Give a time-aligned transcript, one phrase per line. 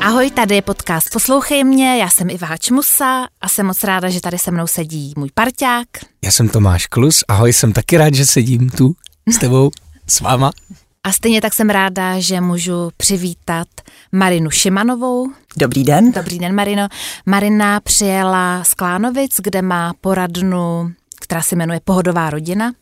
[0.00, 4.20] Ahoj, tady je podcast Poslouchej mě, já jsem Iva Hačmusa a jsem moc ráda, že
[4.20, 5.86] tady se mnou sedí můj parťák.
[6.24, 8.94] Já jsem Tomáš Klus, ahoj, jsem taky rád, že sedím tu
[9.34, 9.70] s tebou,
[10.06, 10.50] s váma.
[11.04, 13.68] A stejně tak jsem ráda, že můžu přivítat
[14.12, 15.26] Marinu Šimanovou.
[15.56, 16.12] Dobrý den.
[16.12, 16.88] Dobrý den, Marino.
[17.26, 22.72] Marina přijela z Klánovic, kde má poradnu, která se jmenuje Pohodová rodina.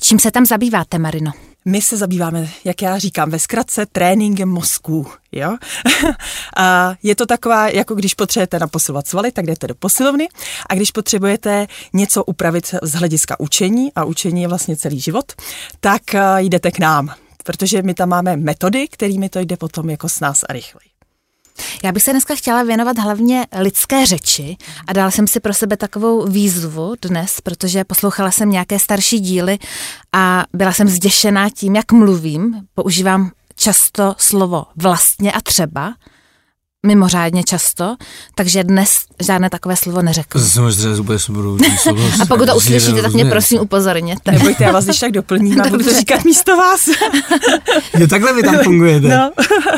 [0.00, 1.32] Čím se tam zabýváte, Marino?
[1.64, 5.06] My se zabýváme, jak já říkám, ve zkratce tréninkem mozku.
[5.32, 5.56] Jo?
[6.56, 10.28] a je to taková, jako když potřebujete naposilovat svaly, tak jdete do posilovny
[10.68, 15.32] a když potřebujete něco upravit z hlediska učení, a učení je vlastně celý život,
[15.80, 16.02] tak
[16.38, 20.44] jdete k nám, protože my tam máme metody, kterými to jde potom jako s nás
[20.48, 20.89] a rychleji.
[21.84, 24.56] Já bych se dneska chtěla věnovat hlavně lidské řeči
[24.86, 29.58] a dala jsem si pro sebe takovou výzvu dnes, protože poslouchala jsem nějaké starší díly
[30.12, 32.66] a byla jsem zděšená tím, jak mluvím.
[32.74, 35.94] Používám často slovo vlastně a třeba
[36.86, 37.96] mimořádně často,
[38.34, 40.40] takže dnes žádné takové slovo neřeknu.
[42.22, 44.32] A pokud to uslyšíte, tak mě prosím upozorněte.
[44.32, 46.88] Nebojte, já vás když tak doplním a budu to říkat místo vás.
[47.98, 49.08] Jo, takhle vy tam fungujete.
[49.08, 49.32] No.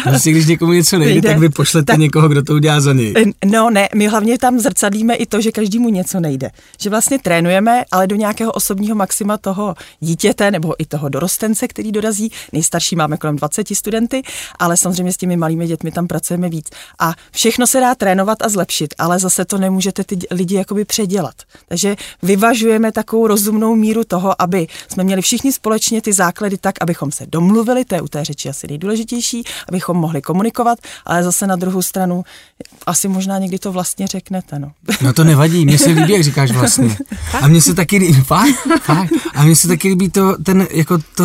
[0.05, 1.29] Vlastně, když někomu něco nejde, nejde.
[1.29, 3.15] tak vy pošlete tak, někoho, kdo to udělá za něj.
[3.45, 6.51] No ne, my hlavně tam zrcadlíme i to, že každému něco nejde.
[6.81, 11.93] Že vlastně trénujeme, ale do nějakého osobního maxima toho dítěte nebo i toho dorostence, který
[11.93, 12.33] dorazí.
[12.53, 14.23] Nejstarší máme kolem 20 studenty,
[14.59, 16.67] ale samozřejmě s těmi malými dětmi tam pracujeme víc.
[16.99, 21.35] A všechno se dá trénovat a zlepšit, ale zase to nemůžete ty lidi jakoby předělat.
[21.69, 27.13] Takže vyvažujeme takovou rozumnou míru toho, aby jsme měli všichni společně ty základy tak, abychom
[27.13, 31.57] se domluvili, to je u té řeči asi nejdůležitější, abychom mohli komunikovat, ale zase na
[31.57, 32.25] druhou stranu
[32.87, 34.59] asi možná někdy to vlastně řeknete.
[34.59, 34.73] No,
[35.03, 36.97] no to nevadí, mně se líbí, jak říkáš vlastně.
[37.41, 39.13] A mně se taky líbí, fakt, fakt.
[39.35, 41.25] A mně se taky líbí to, ten, jako to,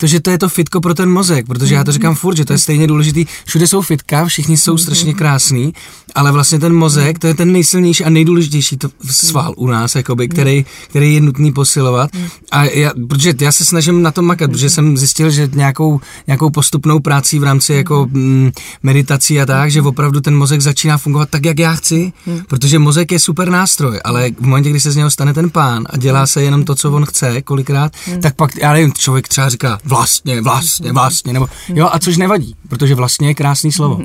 [0.00, 2.44] to, že to je to fitko pro ten mozek, protože já to říkám furt, že
[2.44, 3.26] to je stejně důležitý.
[3.44, 5.74] Všude jsou fitka, všichni jsou strašně krásný,
[6.14, 10.28] ale vlastně ten mozek, to je ten nejsilnější a nejdůležitější to sval u nás, jakoby,
[10.28, 12.10] který, který je nutný posilovat.
[12.50, 16.50] A já, protože já se snažím na tom makat, protože jsem zjistil, že nějakou, nějakou
[16.50, 18.50] postupnou práci v rámci jako mm,
[18.82, 22.12] meditací a tak, že opravdu ten mozek začíná fungovat tak, jak já chci,
[22.48, 25.84] protože mozek je super nástroj, ale v momentě, kdy se z něho stane ten pán
[25.90, 29.48] a dělá se jenom to, co on chce, kolikrát, tak pak, já nevím, člověk třeba
[29.48, 34.00] říká vlastně, vlastně, vlastně, nebo jo, a což nevadí, protože vlastně je krásný slovo.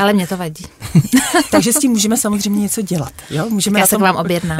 [0.00, 0.64] Ale mě to vadí.
[1.50, 3.12] Takže s tím můžeme samozřejmě něco dělat.
[3.30, 3.46] Jo?
[3.50, 4.00] Můžeme Já se tom...
[4.00, 4.58] k vám objednám.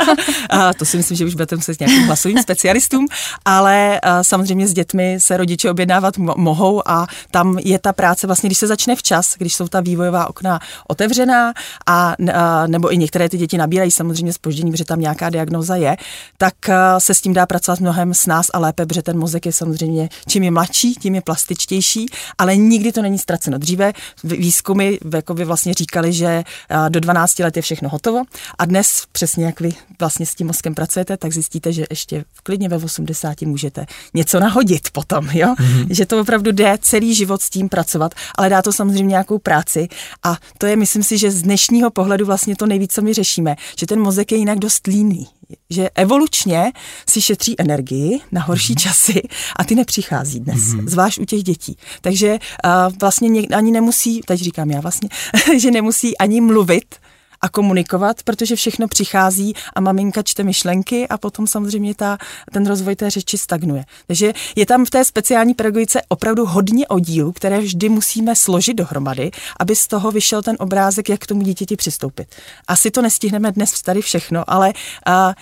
[0.50, 3.06] a to si myslím, že už budete muset nějakým hlasovým specialistům,
[3.44, 8.58] ale samozřejmě s dětmi se rodiče objednávat mohou a tam je ta práce vlastně, když
[8.58, 11.52] se začne včas, když jsou ta vývojová okna otevřená
[11.86, 15.96] a, a nebo i některé ty děti nabírají samozřejmě spoždění, protože tam nějaká diagnoza je,
[16.38, 16.54] tak
[16.98, 20.08] se s tím dá pracovat mnohem s nás a lépe, protože ten mozek je samozřejmě,
[20.26, 22.06] čím je mladší, tím je plastičtější,
[22.38, 23.58] ale nikdy to není ztraceno.
[23.58, 23.92] Dříve
[24.24, 26.44] výzkumy jako vy vlastně říkali, že
[26.88, 28.22] do 12 let je všechno hotovo
[28.58, 29.70] a dnes přesně jak vy
[30.00, 34.90] vlastně s tím mozkem pracujete, tak zjistíte, že ještě klidně ve 80 můžete něco nahodit
[34.90, 35.54] potom, jo?
[35.58, 35.86] Mm-hmm.
[35.90, 39.88] Že to opravdu jde celý život s tím pracovat, ale dá to samozřejmě nějakou práci
[40.22, 43.56] a to je, myslím si, že z dnešního pohledu vlastně to nejvíc, co my řešíme,
[43.78, 45.26] že ten mozek je jinak dost líný,
[45.70, 46.72] že evolučně
[47.08, 48.82] si šetří energii na horší mm-hmm.
[48.82, 49.22] časy
[49.56, 50.88] a ty nepřichází dnes, mm-hmm.
[50.88, 51.76] zvlášť u těch dětí.
[52.00, 52.70] Takže uh,
[53.00, 54.97] vlastně něk, ani nemusí, teď říkám já vlastně,
[55.58, 56.94] že nemusí ani mluvit
[57.40, 62.18] a komunikovat, protože všechno přichází a maminka čte myšlenky a potom samozřejmě ta,
[62.52, 63.84] ten rozvoj té řeči stagnuje.
[64.06, 69.30] Takže je tam v té speciální pedagogice opravdu hodně oddílů, které vždy musíme složit dohromady,
[69.60, 72.28] aby z toho vyšel ten obrázek, jak k tomu dítěti přistoupit.
[72.68, 74.72] Asi to nestihneme dnes tady všechno, ale
[75.08, 75.32] uh,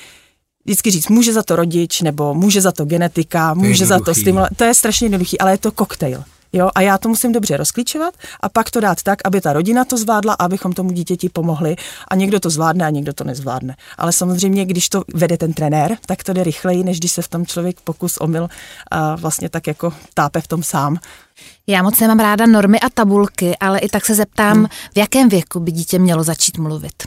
[0.65, 4.55] vždycky říct, může za to rodič, nebo může za to genetika, může za to stimulace.
[4.55, 6.25] To je strašně jednoduchý, ale je to koktejl.
[6.57, 9.85] Jo, a já to musím dobře rozklíčovat a pak to dát tak, aby ta rodina
[9.85, 11.77] to zvládla, abychom tomu dítěti pomohli.
[12.09, 13.77] A někdo to zvládne a někdo to nezvládne.
[13.99, 17.29] Ale samozřejmě, když to vede ten trenér, tak to jde rychleji, než když se v
[17.29, 18.49] tom člověk pokus omyl
[18.91, 20.99] a vlastně tak jako tápe v tom sám.
[21.67, 24.67] Já moc nemám ráda normy a tabulky, ale i tak se zeptám, hmm.
[24.67, 27.03] v jakém věku by dítě mělo začít mluvit?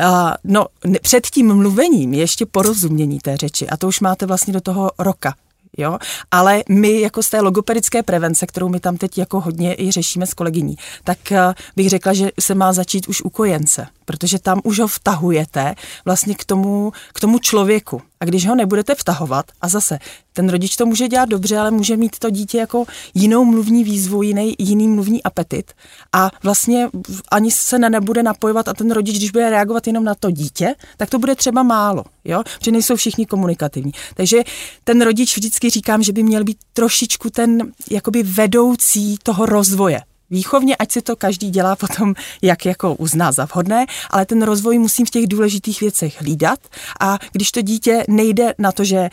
[0.00, 0.66] Uh, no,
[1.02, 4.90] před tím mluvením je ještě porozumění té řeči a to už máte vlastně do toho
[4.98, 5.34] roka
[5.76, 5.98] Jo?
[6.30, 10.26] Ale my jako z té logopedické prevence, kterou my tam teď jako hodně i řešíme
[10.26, 14.60] s kolegyní, tak eh, bych řekla, že se má začít už u kojence, protože tam
[14.64, 15.74] už ho vtahujete
[16.04, 18.02] vlastně k tomu, k tomu člověku.
[18.20, 19.98] A když ho nebudete vtahovat, a zase
[20.32, 22.84] ten rodič to může dělat dobře, ale může mít to dítě jako
[23.14, 25.72] jinou mluvní výzvu, jiný, jiný mluvní apetit
[26.12, 26.88] a vlastně
[27.30, 31.10] ani se nebude napojovat a ten rodič, když bude reagovat jenom na to dítě, tak
[31.10, 32.42] to bude třeba málo, jo?
[32.58, 33.92] protože nejsou všichni komunikativní.
[34.14, 34.38] Takže
[34.84, 40.76] ten rodič vždycky říkám, že by měl být trošičku ten jakoby vedoucí toho rozvoje výchovně,
[40.76, 45.06] ať si to každý dělá potom, jak jako uzná za vhodné, ale ten rozvoj musím
[45.06, 46.58] v těch důležitých věcech hlídat
[47.00, 49.10] a když to dítě nejde na to, že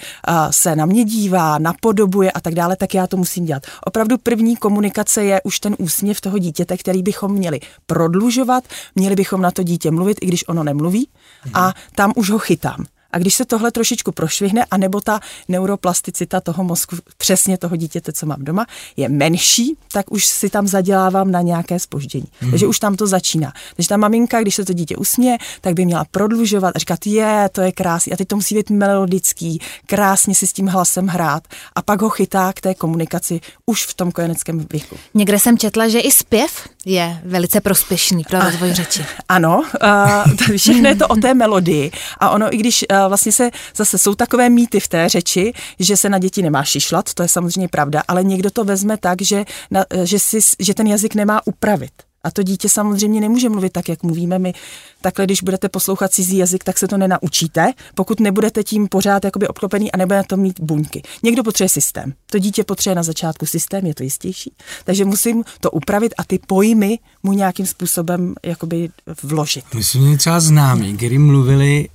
[0.52, 3.64] se na mě dívá, napodobuje a tak dále, tak já to musím dělat.
[3.86, 8.64] Opravdu první komunikace je už ten úsměv toho dítěte, který bychom měli prodlužovat,
[8.96, 11.10] měli bychom na to dítě mluvit, i když ono nemluví
[11.54, 12.86] a tam už ho chytám.
[13.16, 18.26] A když se tohle trošičku prošvihne, anebo ta neuroplasticita toho mozku, přesně toho dítěte, co
[18.26, 18.66] mám doma,
[18.98, 22.26] je menší, tak už si tam zadělávám na nějaké spoždění.
[22.42, 22.50] Mm.
[22.50, 23.54] Takže už tam to začíná.
[23.76, 27.50] Takže ta maminka, když se to dítě usměje, tak by měla prodlužovat a říkat, je,
[27.52, 28.14] to je krásný.
[28.14, 31.44] A teď to musí být melodický, krásně si s tím hlasem hrát.
[31.76, 34.98] A pak ho chytá k té komunikaci už v tom kojeneckém věku.
[35.14, 39.06] Někde jsem četla, že i zpěv je velice prospěšný pro rozvoj řeči.
[39.30, 41.92] Ano, uh, všechno je to o té melodii.
[42.20, 45.98] A ono, i když uh, vlastně se zase jsou takové mýty v té řeči, že
[45.98, 49.46] se na děti nemá šišlat, to je samozřejmě pravda, ale někdo to vezme tak, že,
[49.72, 51.92] na, že, si, že ten jazyk nemá upravit.
[52.24, 54.54] A to dítě samozřejmě nemůže mluvit tak, jak mluvíme my.
[55.02, 59.48] Takhle, když budete poslouchat cizí jazyk, tak se to nenaučíte, pokud nebudete tím pořád jakoby
[59.48, 61.02] obklopený a nebudete to mít buňky.
[61.24, 62.14] Někdo potřebuje systém.
[62.32, 64.54] To dítě potřebuje na začátku systém, je to jistější.
[64.84, 68.90] Takže musím to upravit a ty pojmy mu nějakým způsobem jakoby
[69.24, 69.66] vložit.
[69.76, 71.88] Myslím, že třeba známí, kteří mluvili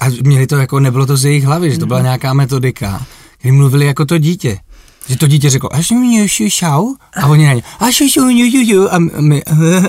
[0.00, 2.04] a měli to jako, nebylo to z jejich hlavy, že to byla mhm.
[2.04, 3.06] nějaká metodika,
[3.42, 4.58] kdy mluvili jako to dítě.
[5.08, 8.00] Že to dítě řeklo, až mi šau, a oni na ně, až
[8.90, 9.42] a my,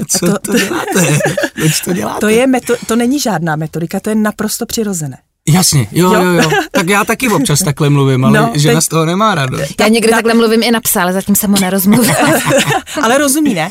[0.08, 1.20] co to, to děláte?
[1.56, 2.20] Proč to děláte?
[2.20, 5.18] To, je meto, to není žádná metodika, to je naprosto přirozené.
[5.54, 6.50] Jasně, jo, jo, jo.
[6.72, 8.84] Tak já taky občas takhle mluvím, ale no, žena teď...
[8.84, 9.82] z toho nemá radost.
[9.82, 12.16] Já někdy takhle mluvím i na psa, ale zatím jsem ho nerozmluvil.
[13.02, 13.70] ale rozumí, ne?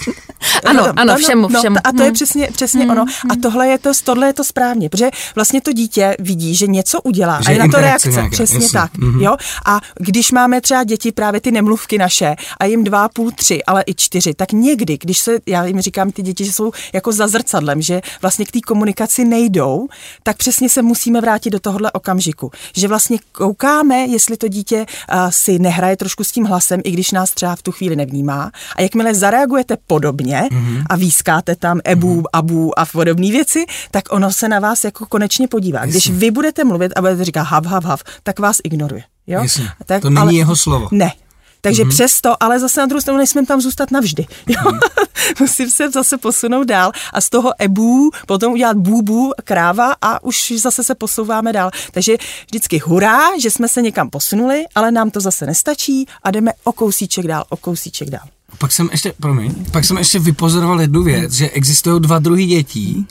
[0.64, 1.76] Ano, no, ano, všemu, no, všemu.
[1.84, 2.14] A to je hmm.
[2.14, 2.90] přesně, přesně hmm.
[2.90, 3.04] ono.
[3.30, 7.00] A tohle je to, tohle je to správně, protože vlastně to dítě vidí, že něco
[7.00, 8.08] udělá že a je na to reakce.
[8.08, 8.80] Nějaká, přesně jasně.
[8.80, 8.94] tak.
[8.94, 9.22] Mm-hmm.
[9.22, 9.36] Jo?
[9.66, 13.84] A když máme třeba děti, právě ty nemluvky naše, a jim dva, půl, tři, ale
[13.86, 17.28] i čtyři, tak někdy, když se, já jim říkám, ty děti, že jsou jako za
[17.28, 19.88] zrcadlem, že vlastně k té komunikaci nejdou,
[20.22, 22.50] tak přesně se musíme vrátit do tohohle okamžiku.
[22.76, 27.10] Že vlastně koukáme, jestli to dítě uh, si nehraje trošku s tím hlasem, i když
[27.12, 28.50] nás třeba v tu chvíli nevnímá.
[28.76, 30.82] A jakmile zareagujete podobně mm-hmm.
[30.90, 32.32] a výskáte tam ebu, mm-hmm.
[32.32, 35.78] abu a podobné věci, tak ono se na vás jako konečně podívá.
[35.78, 35.92] Jasně.
[35.92, 39.02] Když vy budete mluvit a budete říkat hav, hav, hav, tak vás ignoruje.
[39.26, 39.42] Jo?
[39.42, 39.68] Jasně.
[39.86, 40.88] Tak, to není ale, jeho slovo.
[40.90, 41.12] Ne,
[41.60, 41.88] takže mm-hmm.
[41.88, 44.26] přesto, ale zase na druhou stranu nesmím tam zůstat navždy.
[44.46, 44.60] Jo?
[44.62, 45.06] Mm-hmm.
[45.40, 50.52] Musím se zase posunout dál a z toho ebů potom udělat bůbu, kráva a už
[50.56, 51.70] zase se posouváme dál.
[51.92, 52.16] Takže
[52.46, 56.72] vždycky hurá, že jsme se někam posunuli, ale nám to zase nestačí a jdeme o
[56.72, 58.26] kousíček dál, o kousíček dál.
[58.58, 63.06] Pak jsem ještě, promiň, pak jsem ještě vypozoroval jednu věc, že existují dva druhy dětí,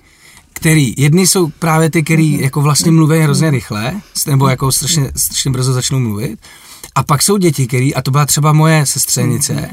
[0.53, 5.51] který, jedni jsou právě ty, který jako vlastně mluví hrozně rychle, nebo jako strašně, strašně
[5.51, 6.39] brzo začnou mluvit,
[6.97, 9.69] a pak jsou děti, který, a to byla třeba moje sestřenice,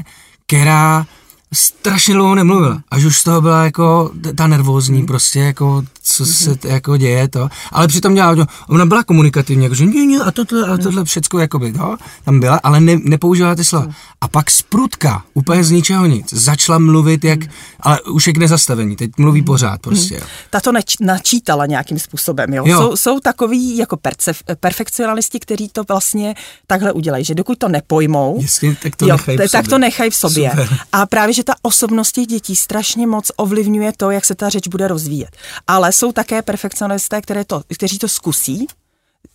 [0.47, 1.05] která
[1.53, 2.81] strašně dlouho nemluvila.
[2.91, 5.07] Až už z toho byla jako ta nervózní hmm.
[5.07, 7.49] prostě, jako co se t, jako děje to.
[7.71, 11.39] Ale přitom dělala, ona byla komunikativní, jako že ně, ně, a tohle, a tohle všecko
[11.39, 13.87] jako by, to, tam byla, ale ne, nepoužívala ty slova.
[14.21, 17.39] A pak sprutka, úplně z ničeho nic, začala mluvit jak,
[17.79, 20.21] ale už je k nezastavení, teď mluví pořád prostě.
[20.49, 22.63] Ta to nač, načítala nějakým způsobem, jo.
[22.67, 22.81] jo.
[22.81, 26.35] Jsou, jsou takový jako percef, perfekcionalisti, kteří to vlastně
[26.67, 30.09] takhle udělají, že dokud to nepojmou, Jestli, tak to jo, nechají v tak to nechají
[30.09, 30.49] v sobě.
[30.49, 30.77] Super.
[30.91, 34.67] A právě, že ta osobnost těch dětí strašně moc ovlivňuje to, jak se ta řeč
[34.67, 35.29] bude rozvíjet.
[35.67, 38.67] Ale jsou také perfekcionalisté, které to, kteří to zkusí,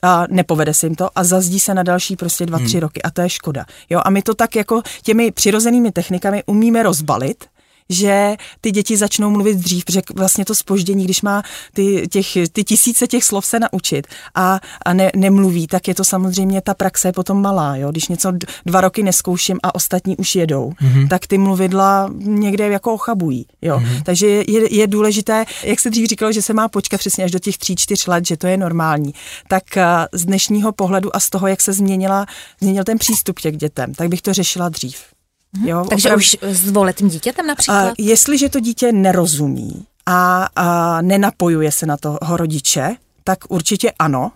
[0.03, 2.81] a nepovede se jim to a zazdí se na další prostě dva, tři hmm.
[2.81, 3.65] roky a to je škoda.
[3.91, 7.45] Jo, a my to tak jako těmi přirozenými technikami umíme rozbalit,
[7.91, 11.43] že ty děti začnou mluvit dřív, protože vlastně to spoždění, když má
[11.75, 16.05] ty, těch, ty tisíce těch slov se naučit a, a ne, nemluví, tak je to
[16.05, 17.77] samozřejmě ta praxe je potom malá.
[17.77, 17.91] Jo?
[17.91, 18.33] Když něco
[18.67, 21.09] dva roky neskouším a ostatní už jedou, mm-hmm.
[21.09, 23.47] tak ty mluvidla někde jako ochabují.
[23.63, 23.79] Jo?
[23.79, 24.03] Mm-hmm.
[24.03, 27.39] Takže je, je důležité, jak se dřív říkalo, že se má počkat přesně až do
[27.39, 29.15] těch tří, čtyř let, že to je normální.
[29.49, 29.65] Tak
[30.13, 32.27] z dnešního pohledu a z toho, jak se změnila,
[32.61, 35.20] změnil ten přístup těch dětem, tak bych to řešila dřív.
[35.57, 35.69] Mhm.
[35.69, 37.89] Jo, Takže opravdu, už s dvoletým dítětem například?
[37.91, 44.33] A jestliže to dítě nerozumí a, a nenapojuje se na toho rodiče, tak určitě ano.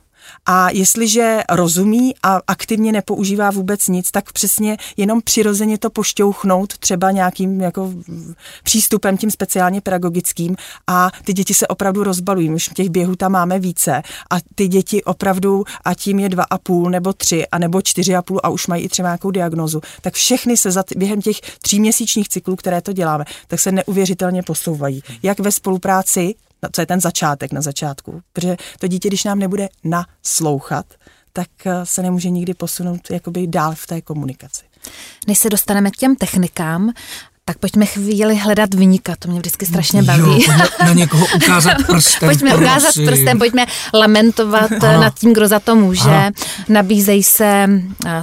[0.46, 7.10] A jestliže rozumí a aktivně nepoužívá vůbec nic, tak přesně jenom přirozeně to pošťouchnout třeba
[7.10, 7.92] nějakým jako
[8.64, 12.50] přístupem tím speciálně pedagogickým a ty děti se opravdu rozbalují.
[12.50, 16.58] Už těch běhů tam máme více a ty děti opravdu, a tím je dva a
[16.58, 19.80] půl nebo tři a nebo čtyři a půl a už mají i třeba nějakou diagnozu,
[20.00, 25.02] tak všechny se za během těch tříměsíčních cyklů, které to děláme, tak se neuvěřitelně posouvají.
[25.22, 26.34] Jak ve spolupráci
[26.72, 28.22] co je ten začátek na začátku.
[28.32, 30.86] Protože to dítě, když nám nebude naslouchat,
[31.32, 34.64] tak eh, se nemůže nikdy posunout jakoby dál v té komunikaci.
[35.26, 36.92] Než se dostaneme k těm technikám,
[37.46, 40.44] tak pojďme chvíli hledat vyníka, to mě vždycky strašně baví.
[40.48, 42.28] Jo, na někoho ukázat prstem.
[42.28, 42.66] pojďme prosím.
[42.66, 45.00] ukázat prstem, pojďme lamentovat ano.
[45.00, 46.10] nad tím, kdo za to může.
[46.10, 46.30] Ano.
[46.68, 47.68] Nabízejí se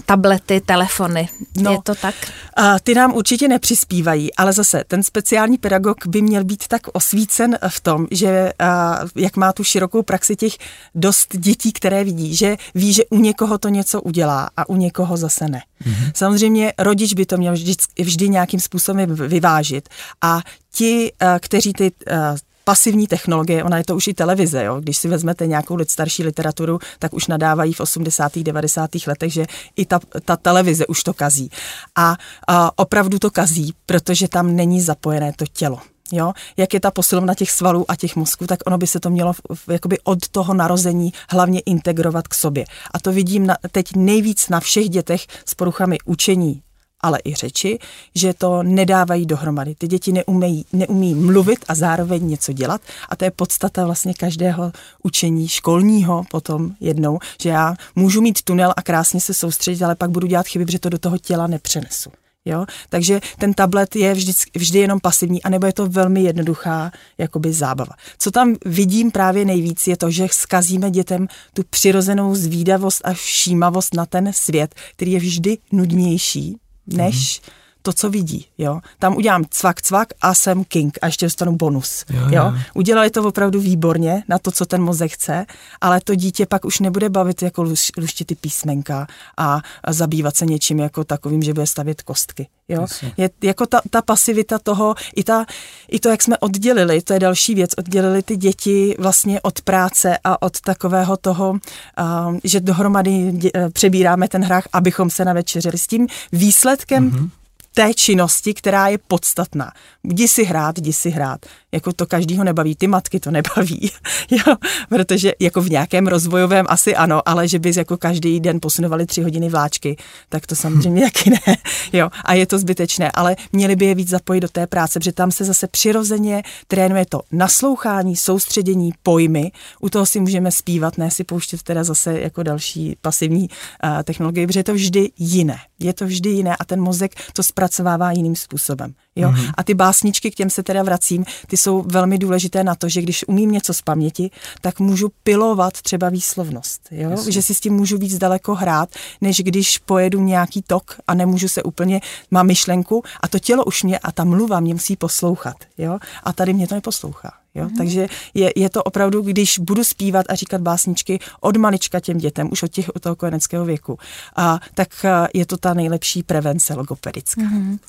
[0.05, 1.29] tablety, telefony.
[1.57, 2.15] No, Je to tak?
[2.57, 7.57] A ty nám určitě nepřispívají, ale zase ten speciální pedagog by měl být tak osvícen
[7.67, 10.53] v tom, že a, jak má tu širokou praxi těch
[10.95, 15.17] dost dětí, které vidí, že ví, že u někoho to něco udělá a u někoho
[15.17, 15.61] zase ne.
[15.85, 16.11] Mm-hmm.
[16.15, 19.89] Samozřejmě rodič by to měl vždy, vždy nějakým způsobem vyvážit
[20.21, 20.41] a
[20.73, 24.81] ti, eh, kteří ty eh, pasivní technologie, ona je to už i televize, jo?
[24.81, 28.43] když si vezmete nějakou starší literaturu, tak už nadávají v 80.
[28.43, 28.89] 90.
[29.07, 31.49] letech, že i ta, ta televize už to kazí.
[31.95, 35.79] A, a opravdu to kazí, protože tam není zapojené to tělo.
[36.11, 36.33] Jo?
[36.57, 39.33] Jak je ta posilovna těch svalů a těch mozků, tak ono by se to mělo
[39.67, 42.65] jakoby od toho narození hlavně integrovat k sobě.
[42.91, 46.61] A to vidím na, teď nejvíc na všech dětech s poruchami učení
[47.03, 47.79] ale i řeči,
[48.15, 49.75] že to nedávají dohromady.
[49.75, 54.71] Ty děti neumějí, neumí mluvit a zároveň něco dělat a to je podstata vlastně každého
[55.03, 60.09] učení školního potom jednou, že já můžu mít tunel a krásně se soustředit, ale pak
[60.09, 62.11] budu dělat chyby, protože to do toho těla nepřenesu.
[62.45, 62.65] Jo?
[62.89, 67.93] Takže ten tablet je vždy, vždy jenom pasivní, anebo je to velmi jednoduchá jakoby zábava.
[68.17, 73.93] Co tam vidím právě nejvíc, je to, že skazíme dětem tu přirozenou zvídavost a všímavost
[73.93, 76.57] na ten svět, který je vždy nudnější,
[76.91, 78.45] než mm-hmm to, co vidí.
[78.57, 78.81] Jo?
[78.99, 82.05] Tam udělám cvak, cvak a jsem king a ještě dostanu bonus.
[82.09, 82.29] Jo, jo.
[82.31, 82.53] Jo?
[82.73, 85.45] Udělali to opravdu výborně na to, co ten mozek chce,
[85.81, 89.07] ale to dítě pak už nebude bavit jako luš, luštit písmenka
[89.37, 92.47] a, a zabývat se něčím jako takovým, že bude stavět kostky.
[92.69, 92.85] Jo?
[93.17, 95.45] Je jako ta, ta pasivita toho, i, ta,
[95.91, 100.17] i to, jak jsme oddělili, to je další věc, oddělili ty děti vlastně od práce
[100.23, 105.77] a od takového toho, uh, že dohromady dě, přebíráme ten hrách, abychom se navečeřili.
[105.77, 107.29] S tím výsledkem mm-hmm
[107.73, 109.71] té činnosti, která je podstatná.
[110.03, 111.45] Jdi si hrát, jdi si hrát.
[111.71, 113.91] Jako to každýho nebaví, ty matky to nebaví,
[114.31, 114.55] jo,
[114.89, 119.21] protože jako v nějakém rozvojovém asi ano, ale že bys jako každý den posunovali tři
[119.21, 119.97] hodiny vláčky,
[120.29, 121.39] tak to samozřejmě jaký ne,
[121.93, 125.11] jo, a je to zbytečné, ale měli by je víc zapojit do té práce, protože
[125.11, 131.11] tam se zase přirozeně trénuje to naslouchání, soustředění, pojmy, u toho si můžeme zpívat, ne
[131.11, 135.93] si pouštět teda zase jako další pasivní uh, technologie, protože je to vždy jiné, je
[135.93, 138.93] to vždy jiné a ten mozek to zpracovává jiným způsobem.
[139.15, 139.29] Jo?
[139.29, 139.51] Mm-hmm.
[139.57, 143.01] A ty básničky, k těm se teda vracím, ty jsou velmi důležité na to, že
[143.01, 146.81] když umím něco z paměti, tak můžu pilovat třeba výslovnost.
[146.91, 147.09] Jo?
[147.29, 148.89] Že si s tím můžu víc daleko hrát,
[149.21, 152.01] než když pojedu nějaký tok a nemůžu se úplně,
[152.31, 155.55] mám myšlenku a to tělo už mě a ta mluva mě musí poslouchat.
[155.77, 155.99] Jo?
[156.23, 157.31] A tady mě to neposlouchá.
[157.55, 157.63] Jo?
[157.63, 157.77] Mm.
[157.77, 162.49] Takže je, je to opravdu, když budu zpívat a říkat básničky od malička těm dětem,
[162.51, 163.97] už od, těch, od toho kojeneckého věku,
[164.35, 167.41] a, tak je to ta nejlepší prevence logopedická.
[167.41, 167.79] Mm.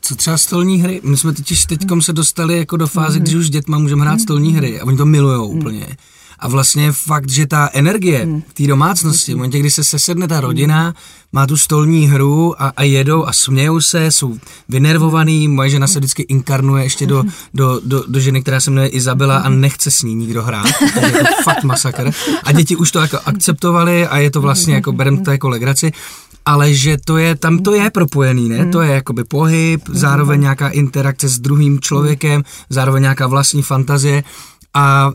[0.00, 1.00] Co třeba stolní hry?
[1.04, 3.22] My jsme totiž teď se dostali jako do fáze, mm.
[3.22, 5.58] když už s dětma můžeme hrát stolní hry a oni to milujou mm.
[5.58, 5.96] úplně.
[6.38, 8.42] A vlastně fakt, že ta energie mm.
[8.48, 10.94] v té domácnosti, v momentě, kdy se sesedne ta rodina,
[11.32, 14.38] má tu stolní hru a, a jedou a smějou se, jsou
[14.68, 17.24] vynervovaný, moje žena se vždycky inkarnuje ještě do,
[17.54, 20.66] do, do, do ženy, která se jmenuje Izabela a nechce s ní nikdo hrát,
[21.06, 22.10] je to fakt masakr.
[22.44, 25.92] A děti už to jako akceptovali a je to vlastně jako, berem to jako legraci
[26.48, 28.64] ale že to je, tam to je propojený, ne?
[28.64, 28.72] Mm.
[28.72, 34.24] To je jakoby pohyb, zároveň nějaká interakce s druhým člověkem, zároveň nějaká vlastní fantazie.
[34.74, 35.12] A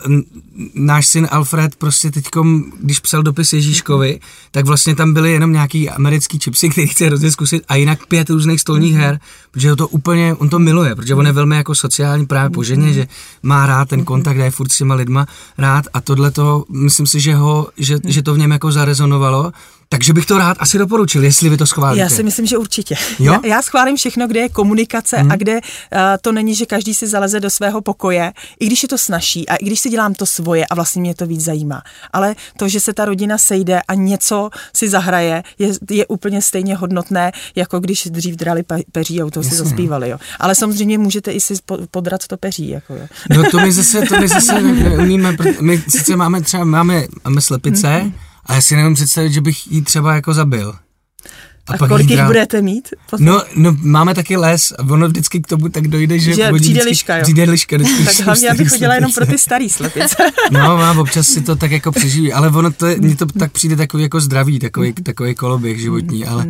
[0.74, 4.20] náš syn Alfred prostě teďkom, když psal dopis Ježíškovi,
[4.52, 8.30] tak vlastně tam byly jenom nějaký americký čipsy, který chce hrozně zkusit a jinak pět
[8.30, 9.20] různých stolních her,
[9.52, 12.94] protože to úplně, on to miluje, protože on je velmi jako sociální právě po ženě,
[12.94, 13.08] že
[13.44, 15.26] má rád ten kontakt, je furt s těma lidma
[15.58, 19.52] rád a tohle to, myslím si, že, ho, že, že to v něm jako zarezonovalo
[19.94, 22.02] takže bych to rád asi doporučil, jestli vy to schválíte.
[22.02, 22.96] Já si myslím, že určitě.
[23.20, 23.34] Jo?
[23.34, 25.32] Já, já schválím všechno, kde je komunikace hmm.
[25.32, 28.90] a kde uh, to není, že každý si zaleze do svého pokoje, i když je
[28.90, 31.82] to snaží a i když si dělám to svoje a vlastně mě to víc zajímá.
[32.14, 36.76] Ale to, že se ta rodina sejde a něco si zahraje, je, je úplně stejně
[36.76, 40.10] hodnotné, jako když dřív drali pe- peří a u toho si zaspívali.
[40.10, 40.18] Jo.
[40.40, 42.70] Ale samozřejmě můžete i si po- podrat to peří.
[42.70, 43.08] Jako, jo.
[43.30, 48.12] No to my zase, to my zase neumíme, my sice máme třeba, máme, máme slepice,
[48.46, 50.76] a já si nevím představit, že bych jí třeba jako zabil.
[51.68, 52.90] A, pak kolik jich dál- budete mít?
[53.10, 53.26] Potom?
[53.26, 56.52] No, no, máme taky les a ono vždycky k tomu tak dojde, že, Že přijde
[56.52, 57.24] vždycky- liška, jo?
[57.24, 60.16] Přijde liška, vždycky tak hlavně, abych chodila jenom pro ty starý slepice.
[60.52, 63.76] No, mám, občas si to tak jako přeživí, ale ono to, mně to tak přijde
[63.76, 65.04] takový jako zdravý, takový, Mhm.
[65.04, 66.48] takový koloběh životní, ale,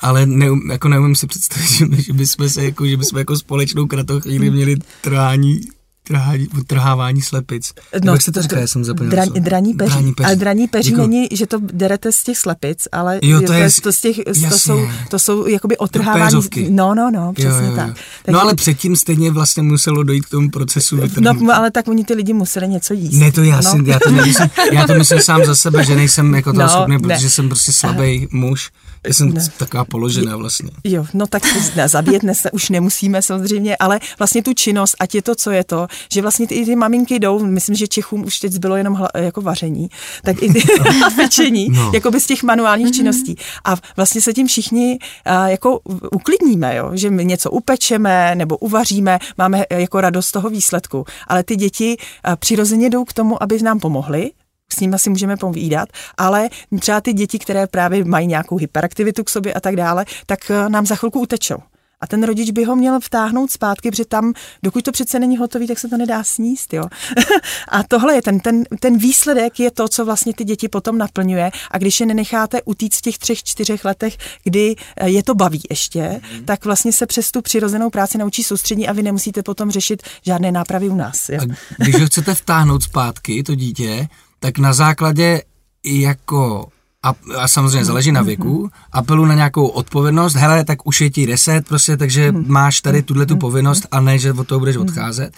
[0.00, 3.36] ale neum, jako neumím si představit, že, by- že bychom se jako, že bychom jako
[3.36, 5.60] společnou kratochvíli měli trhání,
[6.08, 7.72] trhání, trhávání slepic.
[8.04, 9.24] No, jak se to říká, já jsem zapomněl.
[9.24, 9.40] Slovo.
[9.40, 9.90] draní peří.
[9.90, 10.26] Draní peří.
[10.26, 11.06] Ale draní peří Děkuju.
[11.06, 14.22] není, že to derete z těch slepic, ale Jo, to je- to, z těch, to,
[14.26, 14.50] jasně.
[14.50, 14.80] jsou,
[15.10, 16.40] to jsou jakoby otrhávání.
[16.70, 17.88] No, no, no, přesně tak.
[17.88, 17.94] No
[18.24, 21.44] Takže- ale předtím stejně vlastně muselo dojít k tomu procesu vytrhnutí.
[21.44, 23.14] No, ale tak oni ty lidi museli něco jíst.
[23.18, 23.62] Ne, to já, no.
[23.62, 26.68] si, já, to nemyslím, já to myslím sám za sebe, že nejsem jako toho No,
[26.68, 26.98] schopný, ne.
[27.00, 28.70] protože jsem prostě slabý muž.
[29.06, 29.40] Já jsem Ne.
[29.58, 30.70] taková položená vlastně.
[30.84, 31.42] Jo, no tak
[31.76, 35.64] ne, zabíjet se už nemusíme samozřejmě, ale vlastně tu činnost, ať je to, co je
[35.64, 38.94] to, že vlastně ty, i ty maminky jdou, myslím, že Čechům už teď zbylo jenom
[38.94, 39.88] hla, jako vaření,
[40.22, 40.62] tak i ty
[41.16, 41.90] pečení, No.
[41.94, 43.36] jako by z těch manuálních činností.
[43.64, 45.80] A vlastně se tím všichni a, jako
[46.12, 46.90] uklidníme, jo?
[46.94, 51.04] že my něco upečeme nebo uvaříme, máme e, jako radost z toho výsledku.
[51.28, 54.30] Ale ty děti a, přirozeně jdou k tomu, aby nám pomohli,
[54.74, 56.48] s nimi si můžeme povídat, ale
[56.80, 60.68] třeba ty děti, které právě mají nějakou hyperaktivitu k sobě a tak dále, tak eh,
[60.68, 61.58] nám za chvilku utečou.
[62.04, 65.66] A ten rodič by ho měl vtáhnout zpátky, protože tam, dokud to přece není hotový,
[65.66, 66.74] tak se to nedá sníst.
[66.74, 66.84] Jo?
[67.68, 71.50] a tohle je ten, ten, ten výsledek, je to, co vlastně ty děti potom naplňuje.
[71.70, 75.62] A když je nenecháte utíct v těch třech, čtyřech letech, kdy eh, je to baví
[75.70, 76.44] ještě, mm.
[76.44, 80.52] tak vlastně se přes tu přirozenou práci naučí soustřední a vy nemusíte potom řešit žádné
[80.52, 81.28] nápravy u nás.
[81.28, 81.40] Jo?
[81.80, 84.08] A když ho chcete vtáhnout zpátky, to dítě,
[84.44, 85.42] tak na základě
[85.84, 86.68] jako
[87.02, 91.26] a, a samozřejmě záleží na věku, apelu na nějakou odpovědnost, hele, tak už je ti
[91.26, 95.32] deset, prostě, takže máš tady tuhle tu povinnost a ne, že od toho budeš odcházet.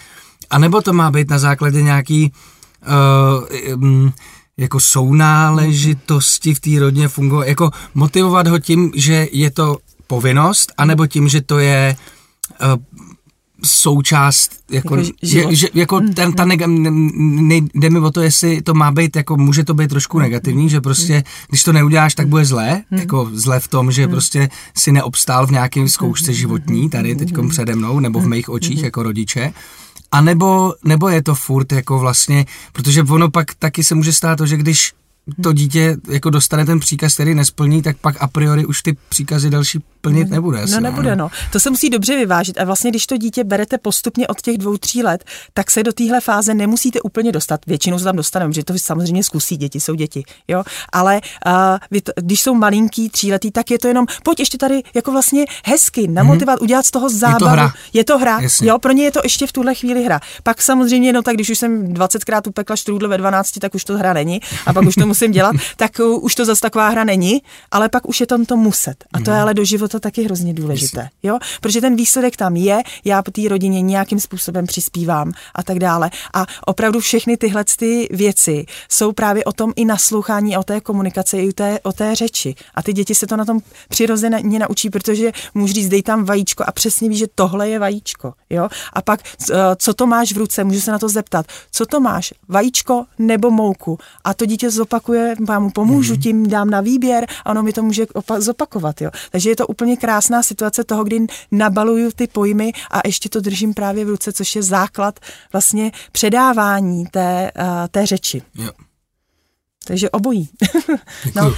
[0.49, 2.31] A nebo to má být na základě nějaký
[3.81, 4.09] uh,
[4.57, 11.07] jako sounáležitosti v té rodině fungovat, jako motivovat ho tím, že je to povinnost, anebo
[11.07, 12.67] tím, že to je uh,
[13.65, 18.61] součást, jako, Jako že, že, jako ten, ta nega, ne, jde mi o to, jestli
[18.61, 22.27] to má být, jako může to být trošku negativní, že prostě, když to neuděláš, tak
[22.27, 27.15] bude zlé, jako zlé v tom, že prostě si neobstál v nějakém zkoušce životní, tady
[27.15, 29.53] teď přede mnou, nebo v mých očích jako rodiče,
[30.11, 34.35] a nebo, nebo je to furt jako vlastně, protože ono pak taky se může stát
[34.35, 34.93] to, že když
[35.43, 39.49] to dítě jako dostane ten příkaz, který nesplní, tak pak a priori už ty příkazy
[39.49, 40.61] další plnit nebude.
[40.61, 41.29] Asi, No nebude, no.
[41.51, 42.59] To se musí dobře vyvážit.
[42.59, 45.93] A vlastně, když to dítě berete postupně od těch dvou, tří let, tak se do
[45.93, 47.61] téhle fáze nemusíte úplně dostat.
[47.67, 50.63] Většinou se tam dostaneme, že to samozřejmě zkusí, děti jsou děti, jo.
[50.93, 51.51] Ale uh,
[51.91, 55.45] vy to, když jsou malinký, tříletý, tak je to jenom, pojď ještě tady jako vlastně
[55.65, 56.63] hezky, namotivovat, mm-hmm.
[56.63, 57.45] udělat z toho zábavu.
[57.45, 57.73] hra.
[57.93, 58.69] Je to hra, Jasně.
[58.69, 60.19] jo, pro ně je to ještě v tuhle chvíli hra.
[60.43, 63.97] Pak samozřejmě, no tak když už jsem 20krát upekla štrůdl ve 12, tak už to
[63.97, 64.39] hra není.
[64.65, 67.89] A pak už to musím dělat, tak uh, už to zase taková hra není, ale
[67.89, 68.95] pak už je tam to muset.
[69.13, 71.37] A to je ale do života taky hrozně důležité, jo?
[71.61, 76.09] Protože ten výsledek tam je, já té rodině nějakým způsobem přispívám a tak dále.
[76.33, 80.81] A opravdu všechny tyhle ty věci jsou právě o tom i naslouchání a o té
[80.81, 82.55] komunikaci, i o té, o té řeči.
[82.75, 86.63] A ty děti se to na tom přirozeně naučí, protože můžu říct, dej tam vajíčko
[86.67, 88.69] a přesně ví, že tohle je vajíčko, jo?
[88.93, 91.99] A pak, uh, co to máš v ruce, můžu se na to zeptat, co to
[91.99, 93.99] máš, vajíčko nebo mouku?
[94.23, 96.21] A to dítě zopakuje, já mu pomůžu, Mhm.
[96.21, 99.11] tím dám na výběr a ono mi to může opa- zopakovat, jo?
[99.31, 103.73] Takže je to úplně krásná situace toho, kdy nabaluju ty pojmy a ještě to držím
[103.73, 105.19] právě v ruce, což je základ
[105.53, 108.41] vlastně předávání té, uh, té řeči.
[108.55, 108.69] Jo.
[109.87, 110.49] Takže obojí.
[111.25, 111.55] Děkuju.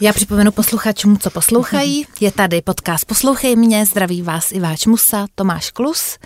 [0.00, 2.06] Já připomenu posluchačům, co poslouchají.
[2.20, 6.18] Je tady podcast Poslouchej mě, zdraví vás Iváč Musa, Tomáš Klus